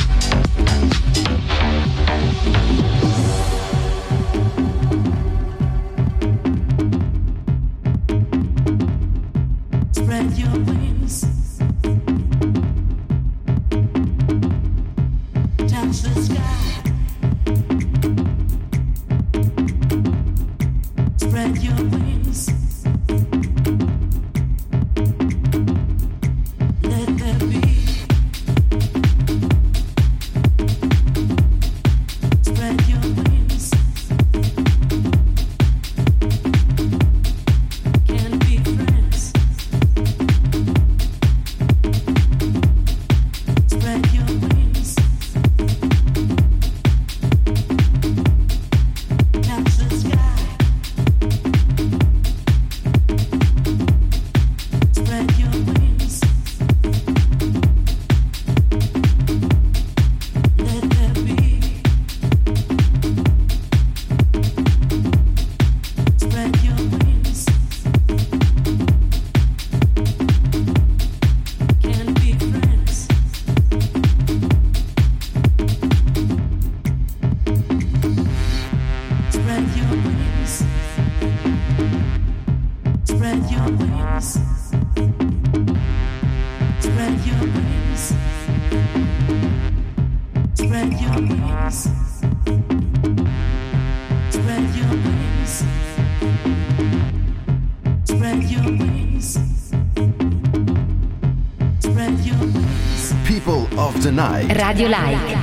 Radio 104.57 104.89
Like. 104.89 105.36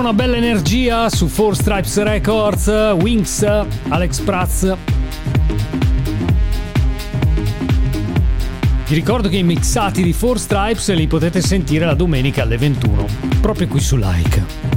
Una 0.00 0.14
bella 0.14 0.38
energia 0.38 1.10
su 1.10 1.28
Four 1.28 1.54
Stripes 1.54 2.02
Records, 2.02 2.68
Wings, 3.00 3.42
Alex 3.42 4.20
Praz. 4.20 4.74
Vi 8.86 8.94
ricordo 8.94 9.28
che 9.28 9.36
i 9.36 9.42
mixati 9.42 10.02
di 10.02 10.14
Four 10.14 10.40
Stripes 10.40 10.94
li 10.94 11.06
potete 11.06 11.42
sentire 11.42 11.84
la 11.84 11.92
domenica 11.92 12.42
alle 12.42 12.56
21, 12.56 13.04
proprio 13.42 13.68
qui 13.68 13.80
su 13.80 13.96
Like. 13.96 14.69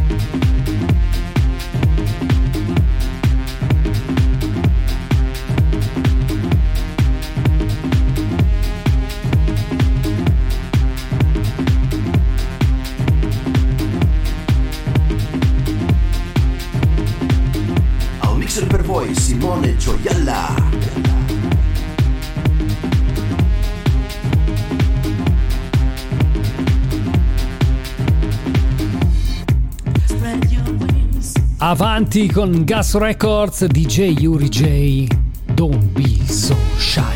Avanti 32.04 32.28
con 32.28 32.66
Gas 32.66 32.96
Records, 32.96 33.66
DJ 33.66 34.20
Yuri 34.20 34.50
J. 34.50 35.08
Don't 35.56 35.94
be 35.94 36.20
so 36.28 36.54
shy. 36.78 37.16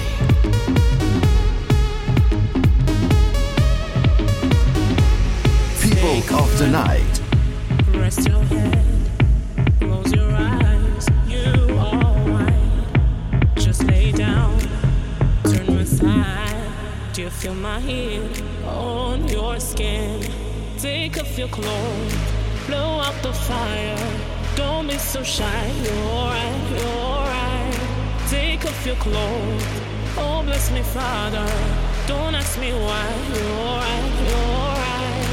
People 5.82 6.38
of 6.38 6.58
the 6.58 6.68
night. 6.70 7.22
Rest 8.00 8.30
your 8.30 8.42
head, 8.44 8.86
close 9.82 10.14
your 10.14 10.32
eyes. 10.32 11.08
You 11.28 11.78
are 11.78 12.14
white. 12.32 13.56
Just 13.58 13.84
lay 13.84 14.14
down, 14.14 14.57
turn 15.44 15.76
my 15.76 15.84
side. 15.84 16.72
Do 17.11 17.24
you 17.24 17.30
feel 17.30 17.56
my 17.56 17.82
heat 17.82 18.41
on 18.66 19.28
your 19.28 19.60
skin? 19.60 20.22
Take 20.78 21.20
off 21.20 21.38
your 21.38 21.49
clothes, 21.49 22.16
blow 22.68 23.02
out 23.02 23.22
the 23.22 23.34
fire. 23.34 24.36
Don't 24.58 24.88
be 24.88 24.98
so 24.98 25.22
shy. 25.22 25.72
You're 25.84 25.94
right, 26.34 26.64
you're 26.72 27.22
right. 27.30 27.80
Take 28.28 28.66
off 28.66 28.86
your 28.88 28.96
clothes. 28.96 29.66
Oh, 30.18 30.42
bless 30.44 30.72
me, 30.72 30.82
Father. 30.82 31.48
Don't 32.08 32.34
ask 32.34 32.60
me 32.60 32.72
why. 32.74 33.08
You're 33.34 33.78
right, 33.84 34.14
you're 34.28 34.74
right. 34.82 35.28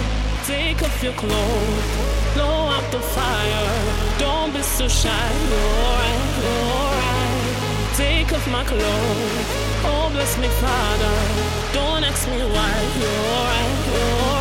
Take 0.46 0.82
off 0.82 1.02
your 1.02 1.14
clothes, 1.14 1.88
blow 2.34 2.68
out 2.76 2.86
the 2.92 3.00
fire. 3.00 3.70
Don't 4.18 4.52
be 4.52 4.60
so 4.60 4.86
shy. 4.88 5.28
You're 5.50 5.74
right, 5.88 6.24
you're 6.44 6.84
right. 7.00 7.94
Take 7.96 8.30
off 8.30 8.46
my 8.52 8.64
clothes. 8.64 9.48
Oh, 9.88 10.10
bless 10.12 10.36
me, 10.36 10.48
Father. 10.48 11.14
Don't 11.72 12.04
ask 12.04 12.28
me 12.28 12.42
why. 12.54 12.74
You're 13.00 13.24
right, 13.48 13.74
you're 13.88 14.18
right. 14.20 14.33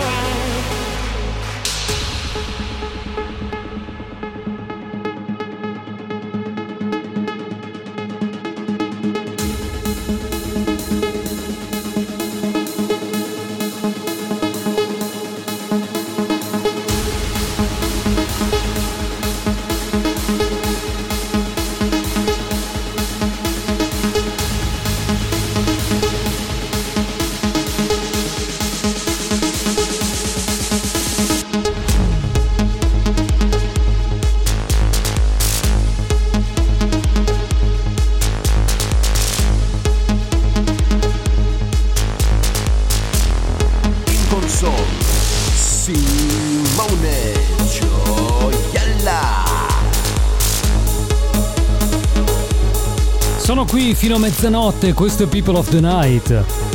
fino 54.03 54.17
a 54.17 54.19
mezzanotte, 54.19 54.91
questo 54.91 55.23
è 55.23 55.27
People 55.27 55.57
of 55.57 55.69
the 55.69 55.79
Night. 55.79 56.72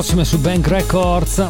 prossime 0.00 0.24
su 0.24 0.38
Bank 0.38 0.66
Records. 0.66 1.44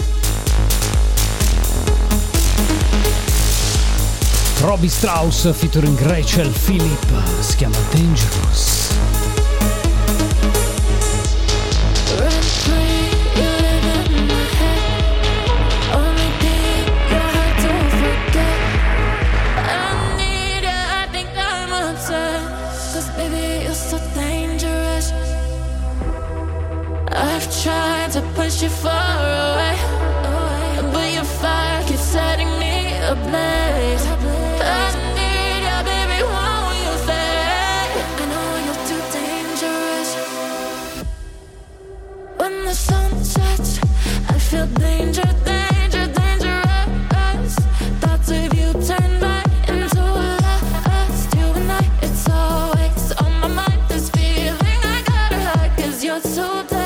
Robby 4.61 4.89
Strauss 4.89 5.49
featuring 5.53 5.97
Rachel 6.01 6.51
Philip 6.51 7.07
si 7.41 7.57
chiama 7.57 7.77
Dangerous. 7.93 8.70
you're 56.11 56.21
so 56.23 56.65
dumb. 56.65 56.80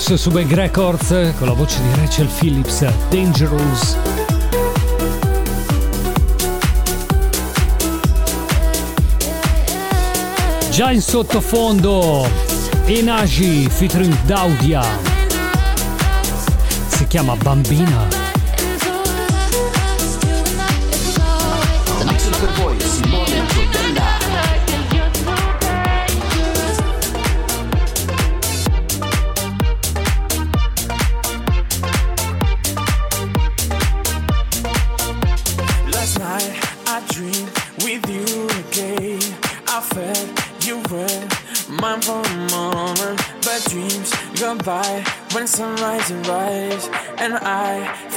House 0.00 0.16
su 0.16 0.30
Big 0.30 0.50
Records 0.54 1.34
con 1.36 1.46
la 1.46 1.52
voce 1.52 1.78
di 1.82 2.00
Rachel 2.00 2.26
Phillips, 2.26 2.86
Dangerous. 3.10 3.96
Già 10.70 10.90
in 10.90 11.02
sottofondo, 11.02 12.26
Enagi 12.86 13.68
featuring 13.68 14.16
Daudia. 14.24 14.82
Si 16.88 17.06
chiama 17.06 17.36
Bambina. 17.36 18.19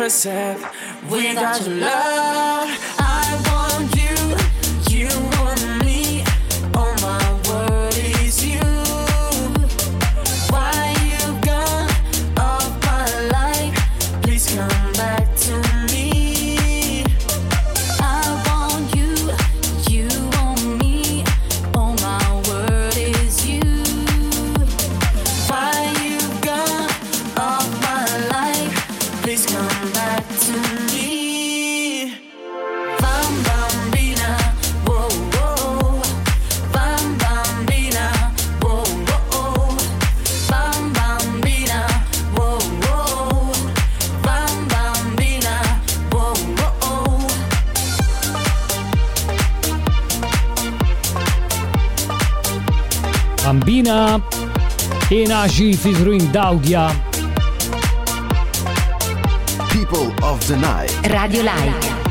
percent. 0.04 0.60
We 1.10 1.34
got 1.34 1.66
your 1.66 1.76
love. 1.78 2.13
E 55.44 55.48
Naji 55.48 55.76
featuring 55.76 56.22
Daudia. 56.32 56.90
People 59.70 60.14
of 60.24 60.40
the 60.48 60.56
night. 60.58 60.92
Radio 61.10 61.44
Like. 61.44 62.03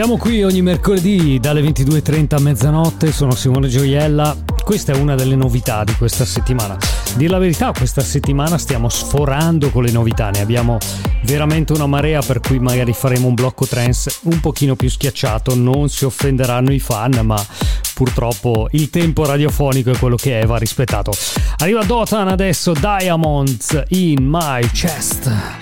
Siamo 0.00 0.16
qui 0.16 0.42
ogni 0.42 0.62
mercoledì 0.62 1.38
dalle 1.38 1.60
22.30 1.60 2.36
a 2.36 2.40
mezzanotte, 2.40 3.12
sono 3.12 3.34
Simone 3.34 3.68
Gioiella. 3.68 4.34
Questa 4.64 4.94
è 4.94 4.96
una 4.96 5.14
delle 5.14 5.36
novità 5.36 5.84
di 5.84 5.94
questa 5.94 6.24
settimana. 6.24 6.78
Dir 7.16 7.28
la 7.28 7.36
verità, 7.36 7.70
questa 7.70 8.00
settimana 8.00 8.56
stiamo 8.56 8.88
sforando 8.88 9.68
con 9.68 9.82
le 9.82 9.90
novità, 9.90 10.30
ne 10.30 10.40
abbiamo 10.40 10.78
veramente 11.24 11.74
una 11.74 11.84
marea 11.84 12.22
per 12.22 12.40
cui 12.40 12.58
magari 12.58 12.94
faremo 12.94 13.26
un 13.26 13.34
blocco 13.34 13.66
trance 13.66 14.10
un 14.22 14.40
pochino 14.40 14.74
più 14.74 14.88
schiacciato, 14.88 15.54
non 15.54 15.90
si 15.90 16.06
offenderanno 16.06 16.72
i 16.72 16.78
fan, 16.78 17.20
ma 17.22 17.46
purtroppo 17.92 18.68
il 18.70 18.88
tempo 18.88 19.26
radiofonico 19.26 19.90
è 19.90 19.98
quello 19.98 20.16
che 20.16 20.40
è, 20.40 20.46
va 20.46 20.56
rispettato. 20.56 21.12
Arriva 21.58 21.84
Dotan 21.84 22.28
adesso, 22.28 22.72
Diamonds 22.72 23.82
in 23.88 24.26
my 24.26 24.66
chest. 24.72 25.59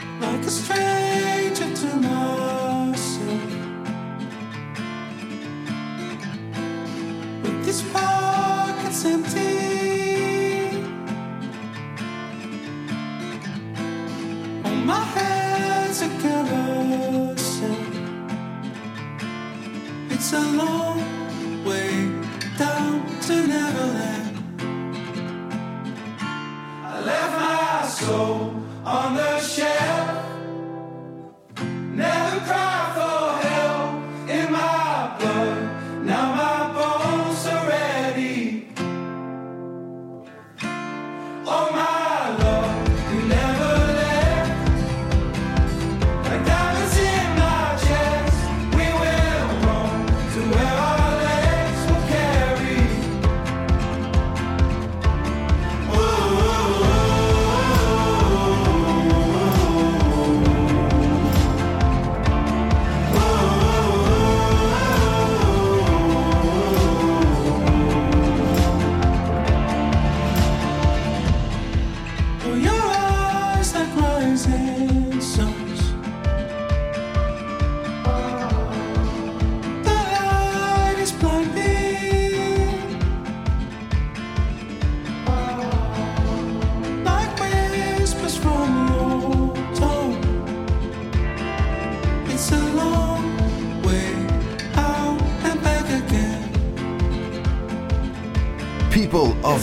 Soul 27.98 28.62
on 28.84 29.16
the 29.16 29.40
shelf. 29.40 29.77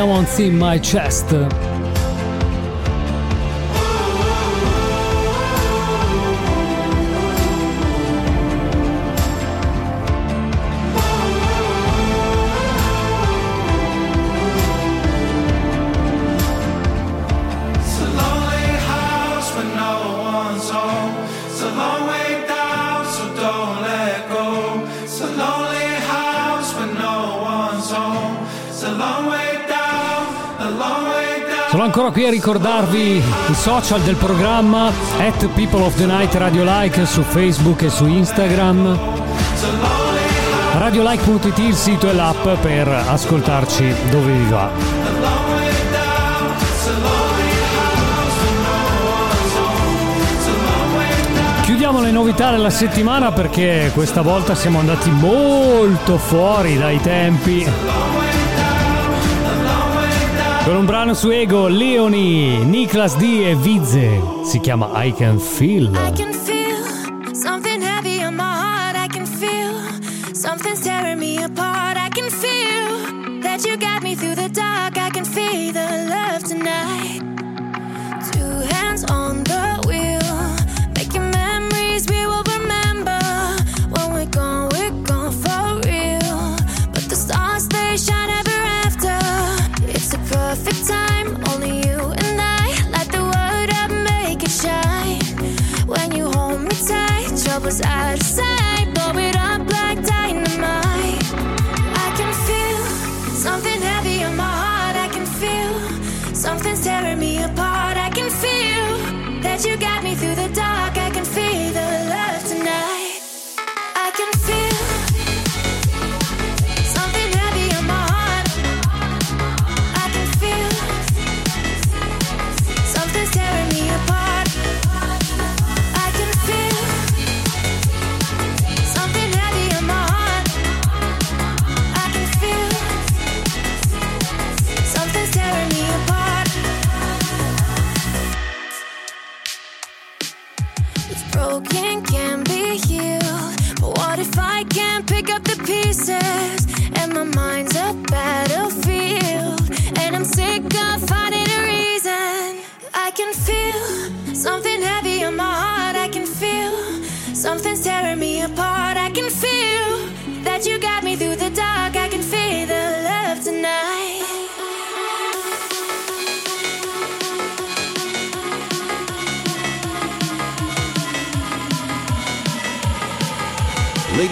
legs. 0.00 0.08
Diamonds 0.08 0.38
in 0.38 0.58
my 0.58 0.78
chest. 0.78 1.69
Sono 31.80 31.92
ancora 31.92 32.12
qui 32.12 32.26
a 32.26 32.30
ricordarvi 32.30 33.16
i 33.16 33.54
social 33.54 34.02
del 34.02 34.16
programma 34.16 34.88
at 35.18 35.46
People 35.54 35.80
of 35.80 35.94
the 35.94 36.04
Night 36.04 36.34
Radio 36.34 36.62
Like 36.62 37.06
su 37.06 37.22
Facebook 37.22 37.80
e 37.80 37.88
su 37.88 38.04
Instagram. 38.04 38.98
Radiolike.it 40.76 41.56
il 41.56 41.74
sito 41.74 42.10
e 42.10 42.12
l'app 42.12 42.46
per 42.60 42.86
ascoltarci 42.86 43.94
dove 44.10 44.30
vi 44.30 44.50
va. 44.50 44.70
Chiudiamo 51.62 52.02
le 52.02 52.10
novità 52.10 52.50
della 52.50 52.68
settimana 52.68 53.32
perché 53.32 53.90
questa 53.94 54.20
volta 54.20 54.54
siamo 54.54 54.80
andati 54.80 55.10
molto 55.10 56.18
fuori 56.18 56.76
dai 56.76 57.00
tempi. 57.00 57.99
Con 60.70 60.78
un 60.78 60.86
brano 60.86 61.14
su 61.14 61.32
Ego, 61.32 61.66
Leoni, 61.66 62.58
Niklas 62.64 63.16
D 63.16 63.44
e 63.44 63.56
Vize. 63.56 64.20
Si 64.44 64.60
chiama 64.60 65.02
I 65.02 65.12
Can 65.12 65.40
Feel. 65.40 65.92
I 65.96 66.12
can 66.12 66.32
feel 66.32 67.34
something 67.34 67.82
heavy 67.82 68.22
on 68.22 68.36
my 68.36 68.44
heart. 68.44 68.94
I 68.94 69.08
can 69.08 69.26
feel 69.26 69.74
something 70.32 70.80
tearing 70.80 71.18
me 71.18 71.42
apart. 71.42 71.96
I 71.96 72.08
can 72.10 72.30
feel 72.30 73.40
that 73.40 73.64
you 73.64 73.76
got 73.78 74.04
me 74.04 74.14
through 74.14 74.36
the 74.36 74.48
dark. 74.48 74.96
I 74.96 75.09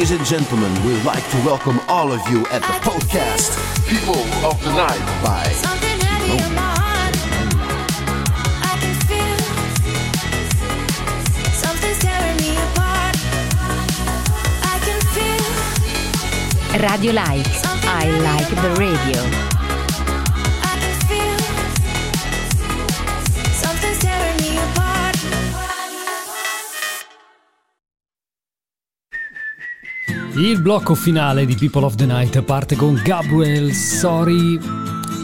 Ladies 0.09 0.31
and 0.33 0.41
gentlemen, 0.41 0.87
we'd 0.87 1.05
like 1.05 1.23
to 1.33 1.37
welcome 1.45 1.79
all 1.87 2.11
of 2.11 2.27
you 2.31 2.47
at 2.47 2.63
the 2.63 2.79
podcast 2.81 3.53
People 3.87 4.17
of 4.43 4.59
the 4.65 4.73
Night 4.73 5.23
by 5.23 5.53
Radio 16.79 17.13
Like, 17.13 17.47
I 17.85 18.09
like 18.23 18.49
the 18.49 18.81
radio. 18.81 19.48
Il 30.39 30.63
blocco 30.63 30.95
finale 30.95 31.45
di 31.47 31.57
People 31.57 31.85
of 31.85 31.97
the 31.97 32.07
Night 32.07 32.41
parte 32.43 32.77
con 32.77 32.95
Gabriel 33.03 33.73
Sorry 33.73 34.57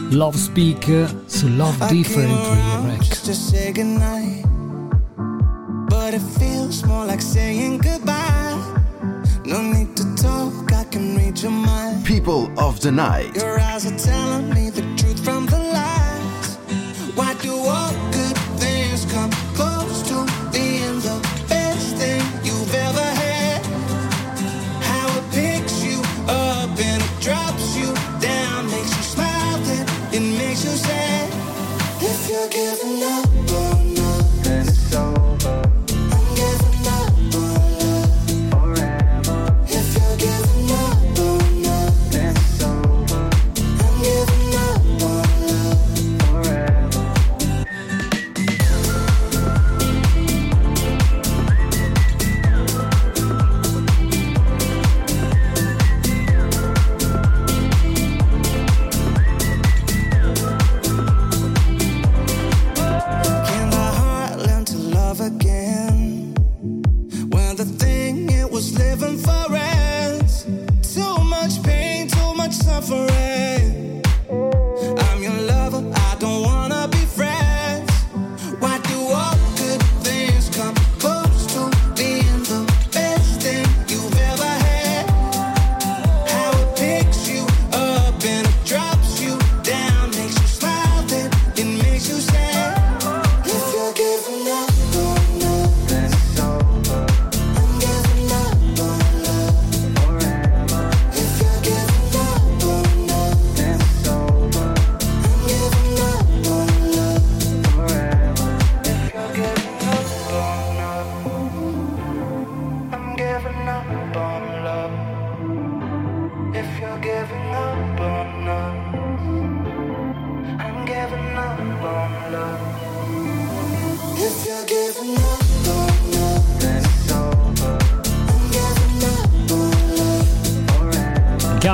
Love 0.09 0.37
Speak 0.37 1.05
su 1.25 1.47
Love 1.55 1.87
Different 1.87 2.99
just 2.99 3.23
to 3.23 3.31
Differently 3.31 4.41
Wreck. 4.41 4.45
But 5.87 6.13
it 6.13 6.21
feels 6.37 6.83
more 6.83 7.05
like 7.05 7.21
saying 7.21 7.77
goodbye. 7.77 8.59
No 9.45 9.61
need 9.61 9.95
to 9.95 10.03
talk, 10.21 10.73
I 10.73 10.83
can 10.89 11.15
read 11.15 11.41
your 11.41 11.53
mind. 11.53 12.03
People 12.03 12.51
of 12.57 12.81
the 12.81 12.91
night. 12.91 13.37
Your 13.37 13.57
eyes 13.57 13.85
are 13.85 13.97
telling 13.97 14.53
me 14.53 14.69
the 14.69 14.81
truth 14.97 15.23
from 15.23 15.45
the 15.45 15.57
lies. 15.57 16.57
Why 17.15 17.33
do 17.41 17.53
all 17.53 17.93
good 18.11 18.37
things 18.59 19.05
come? 19.05 19.31
you're 32.35 32.49
giving 32.49 33.03
up. 33.03 33.54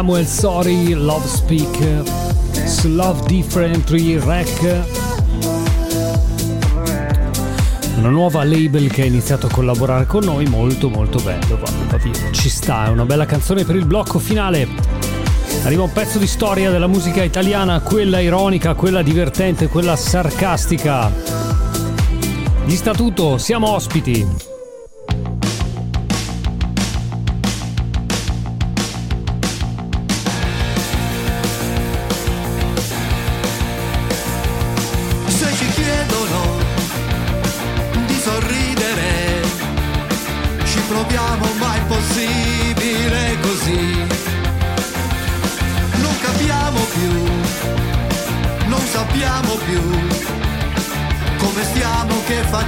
Samuel 0.02 0.26
Sorry, 0.26 0.94
Love 0.94 1.28
Speak, 1.28 1.78
Love 2.86 3.22
Differently 3.28 4.18
Rec. 4.18 4.84
Una 7.98 8.10
nuova 8.10 8.44
label 8.44 8.90
che 8.90 9.04
ha 9.04 9.06
iniziato 9.06 9.46
a 9.46 9.52
collaborare 9.52 10.08
con 10.08 10.24
noi, 10.24 10.48
molto 10.48 10.90
molto 10.90 11.20
bello, 11.20 11.60
va, 11.60 12.00
ci 12.32 12.50
sta, 12.50 12.88
è 12.88 12.90
una 12.90 13.06
bella 13.06 13.28
canzone 13.28 13.64
per 13.64 13.76
il 13.76 13.86
blocco 13.86 14.18
finale. 14.18 14.68
Arriva 15.66 15.84
un 15.84 15.92
pezzo 15.92 16.18
di 16.18 16.26
storia 16.26 16.72
della 16.72 16.88
musica 16.88 17.22
italiana, 17.22 17.80
quella 17.82 18.20
ironica, 18.20 18.74
quella 18.74 19.04
divertente, 19.04 19.68
quella 19.68 19.96
sarcastica. 19.96 21.12
Di 22.66 22.76
statuto 22.76 23.38
siamo 23.38 23.70
ospiti. 23.70 24.51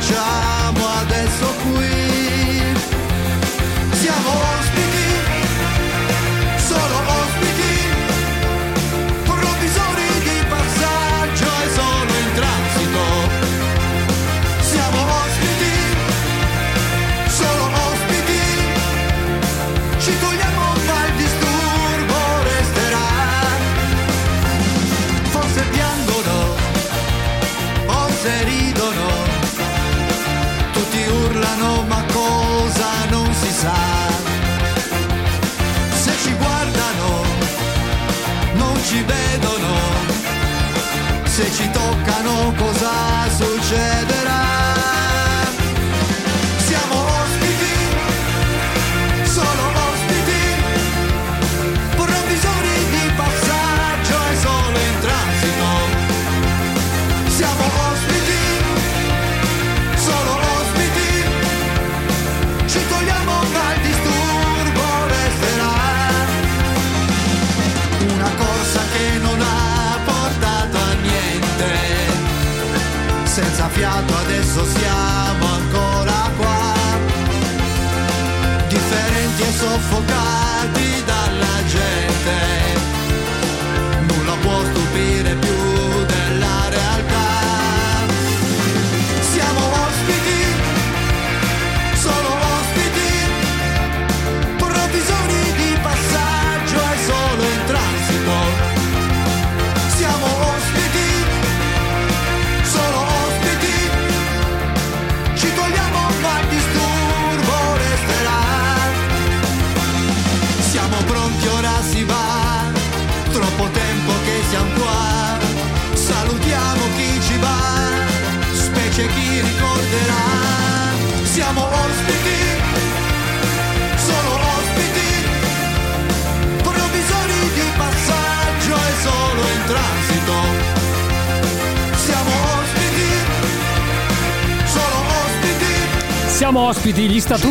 try 0.03 0.62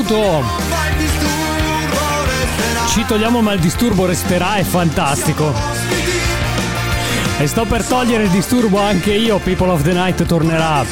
piaciuto. 0.03 0.45
Ci 2.89 3.05
togliamo 3.07 3.41
ma 3.41 3.53
il 3.53 3.61
disturbo 3.61 4.07
resterà, 4.07 4.57
è 4.57 4.62
fantastico. 4.65 5.53
E 7.39 7.47
sto 7.47 7.65
per 7.65 7.85
togliere 7.85 8.24
il 8.24 8.31
disturbo 8.31 8.79
anche 8.79 9.12
io, 9.12 9.39
People 9.39 9.70
of 9.70 9.83
the 9.83 9.93
Night 9.93 10.24
tornerà 10.27 10.85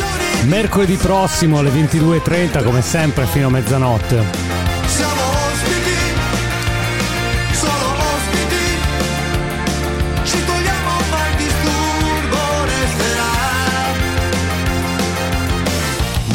mercoledì 0.45 0.97
prossimo 0.97 1.59
alle 1.59 1.71
22.30 1.71 2.65
come 2.65 2.83
sempre 2.83 3.27
fino 3.27 3.49
a 3.49 3.51
mezzanotte. 3.51 4.40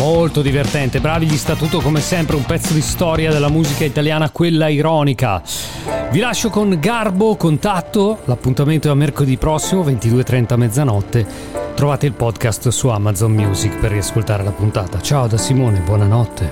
Molto 0.06 0.44
divertente, 0.44 1.00
bravi 1.00 1.26
di 1.26 1.36
statuto 1.36 1.80
come 1.80 2.00
sempre, 2.00 2.36
un 2.36 2.46
pezzo 2.46 2.74
di 2.74 2.82
storia 2.82 3.32
della 3.32 3.50
musica 3.50 3.86
italiana, 3.86 4.30
quella 4.30 4.68
ironica. 4.68 5.42
Vi 6.12 6.20
lascio 6.20 6.52
con 6.52 6.78
Garbo, 6.80 7.36
contatto, 7.36 8.20
l'appuntamento 8.26 8.88
è 8.88 8.92
a 8.92 8.94
mercoledì 8.94 9.38
prossimo 9.38 9.84
22.30 9.84 10.58
mezzanotte. 10.58 11.26
Trovate 11.74 12.06
il 12.06 12.14
podcast 12.14 12.68
su 12.68 12.88
Amazon 12.90 13.32
Music 13.32 13.80
per 13.80 13.94
riascoltare 13.94 14.44
la 14.44 14.52
puntata. 14.52 15.02
Ciao 15.02 15.26
da 15.26 15.38
Simone, 15.38 15.80
buonanotte. 15.80 16.52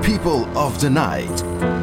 People 0.00 0.44
of 0.54 0.76
the 0.78 0.88
Night 0.88 1.79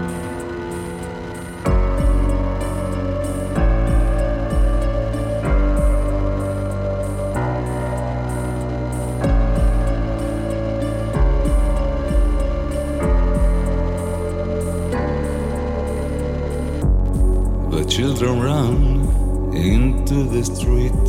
children 17.98 18.40
run 18.40 19.56
into 19.56 20.24
the 20.26 20.44
street. 20.46 21.08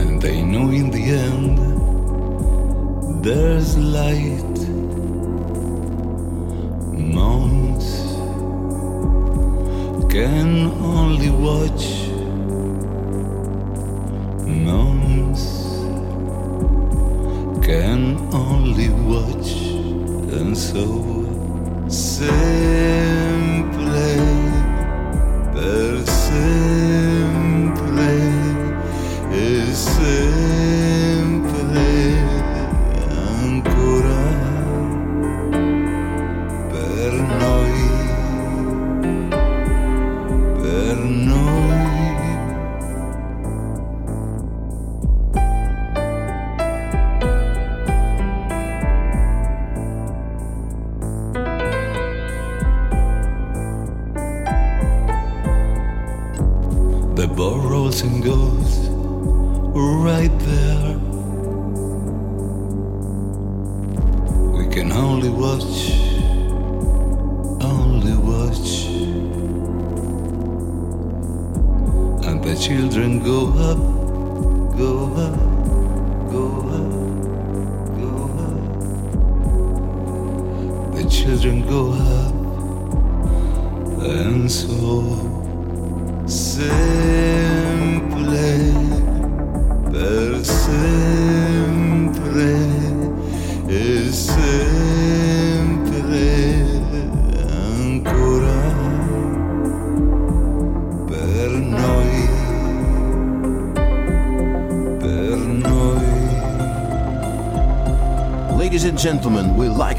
And 0.00 0.22
they 0.22 0.40
know 0.40 0.70
in 0.70 0.90
the 0.90 1.04
end 1.26 1.58
there's 3.22 3.76
light. 3.76 4.58
Moms 7.18 7.86
can 10.10 10.70
only 10.96 11.28
watch. 11.28 11.84
Moms 14.48 15.42
can 17.62 18.16
only 18.32 18.88
watch, 18.88 19.52
and 20.32 20.56
so 20.56 21.31
simply 21.92 22.32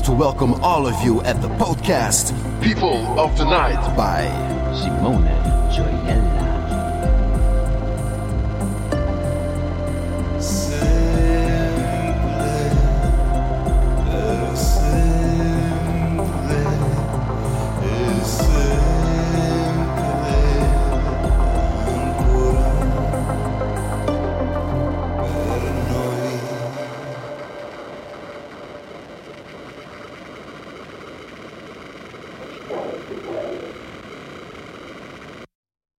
to 0.03 0.11
welcome 0.11 0.53
all 0.55 0.85
of 0.85 1.01
you 1.01 1.21
at 1.21 1.41
the 1.41 1.47
podcast 1.51 2.33
People 2.61 3.17
of 3.17 3.37
the 3.37 3.45
Night 3.45 3.95
by 3.95 4.25
Simone 4.75 5.23
Gioiella. 5.71 6.42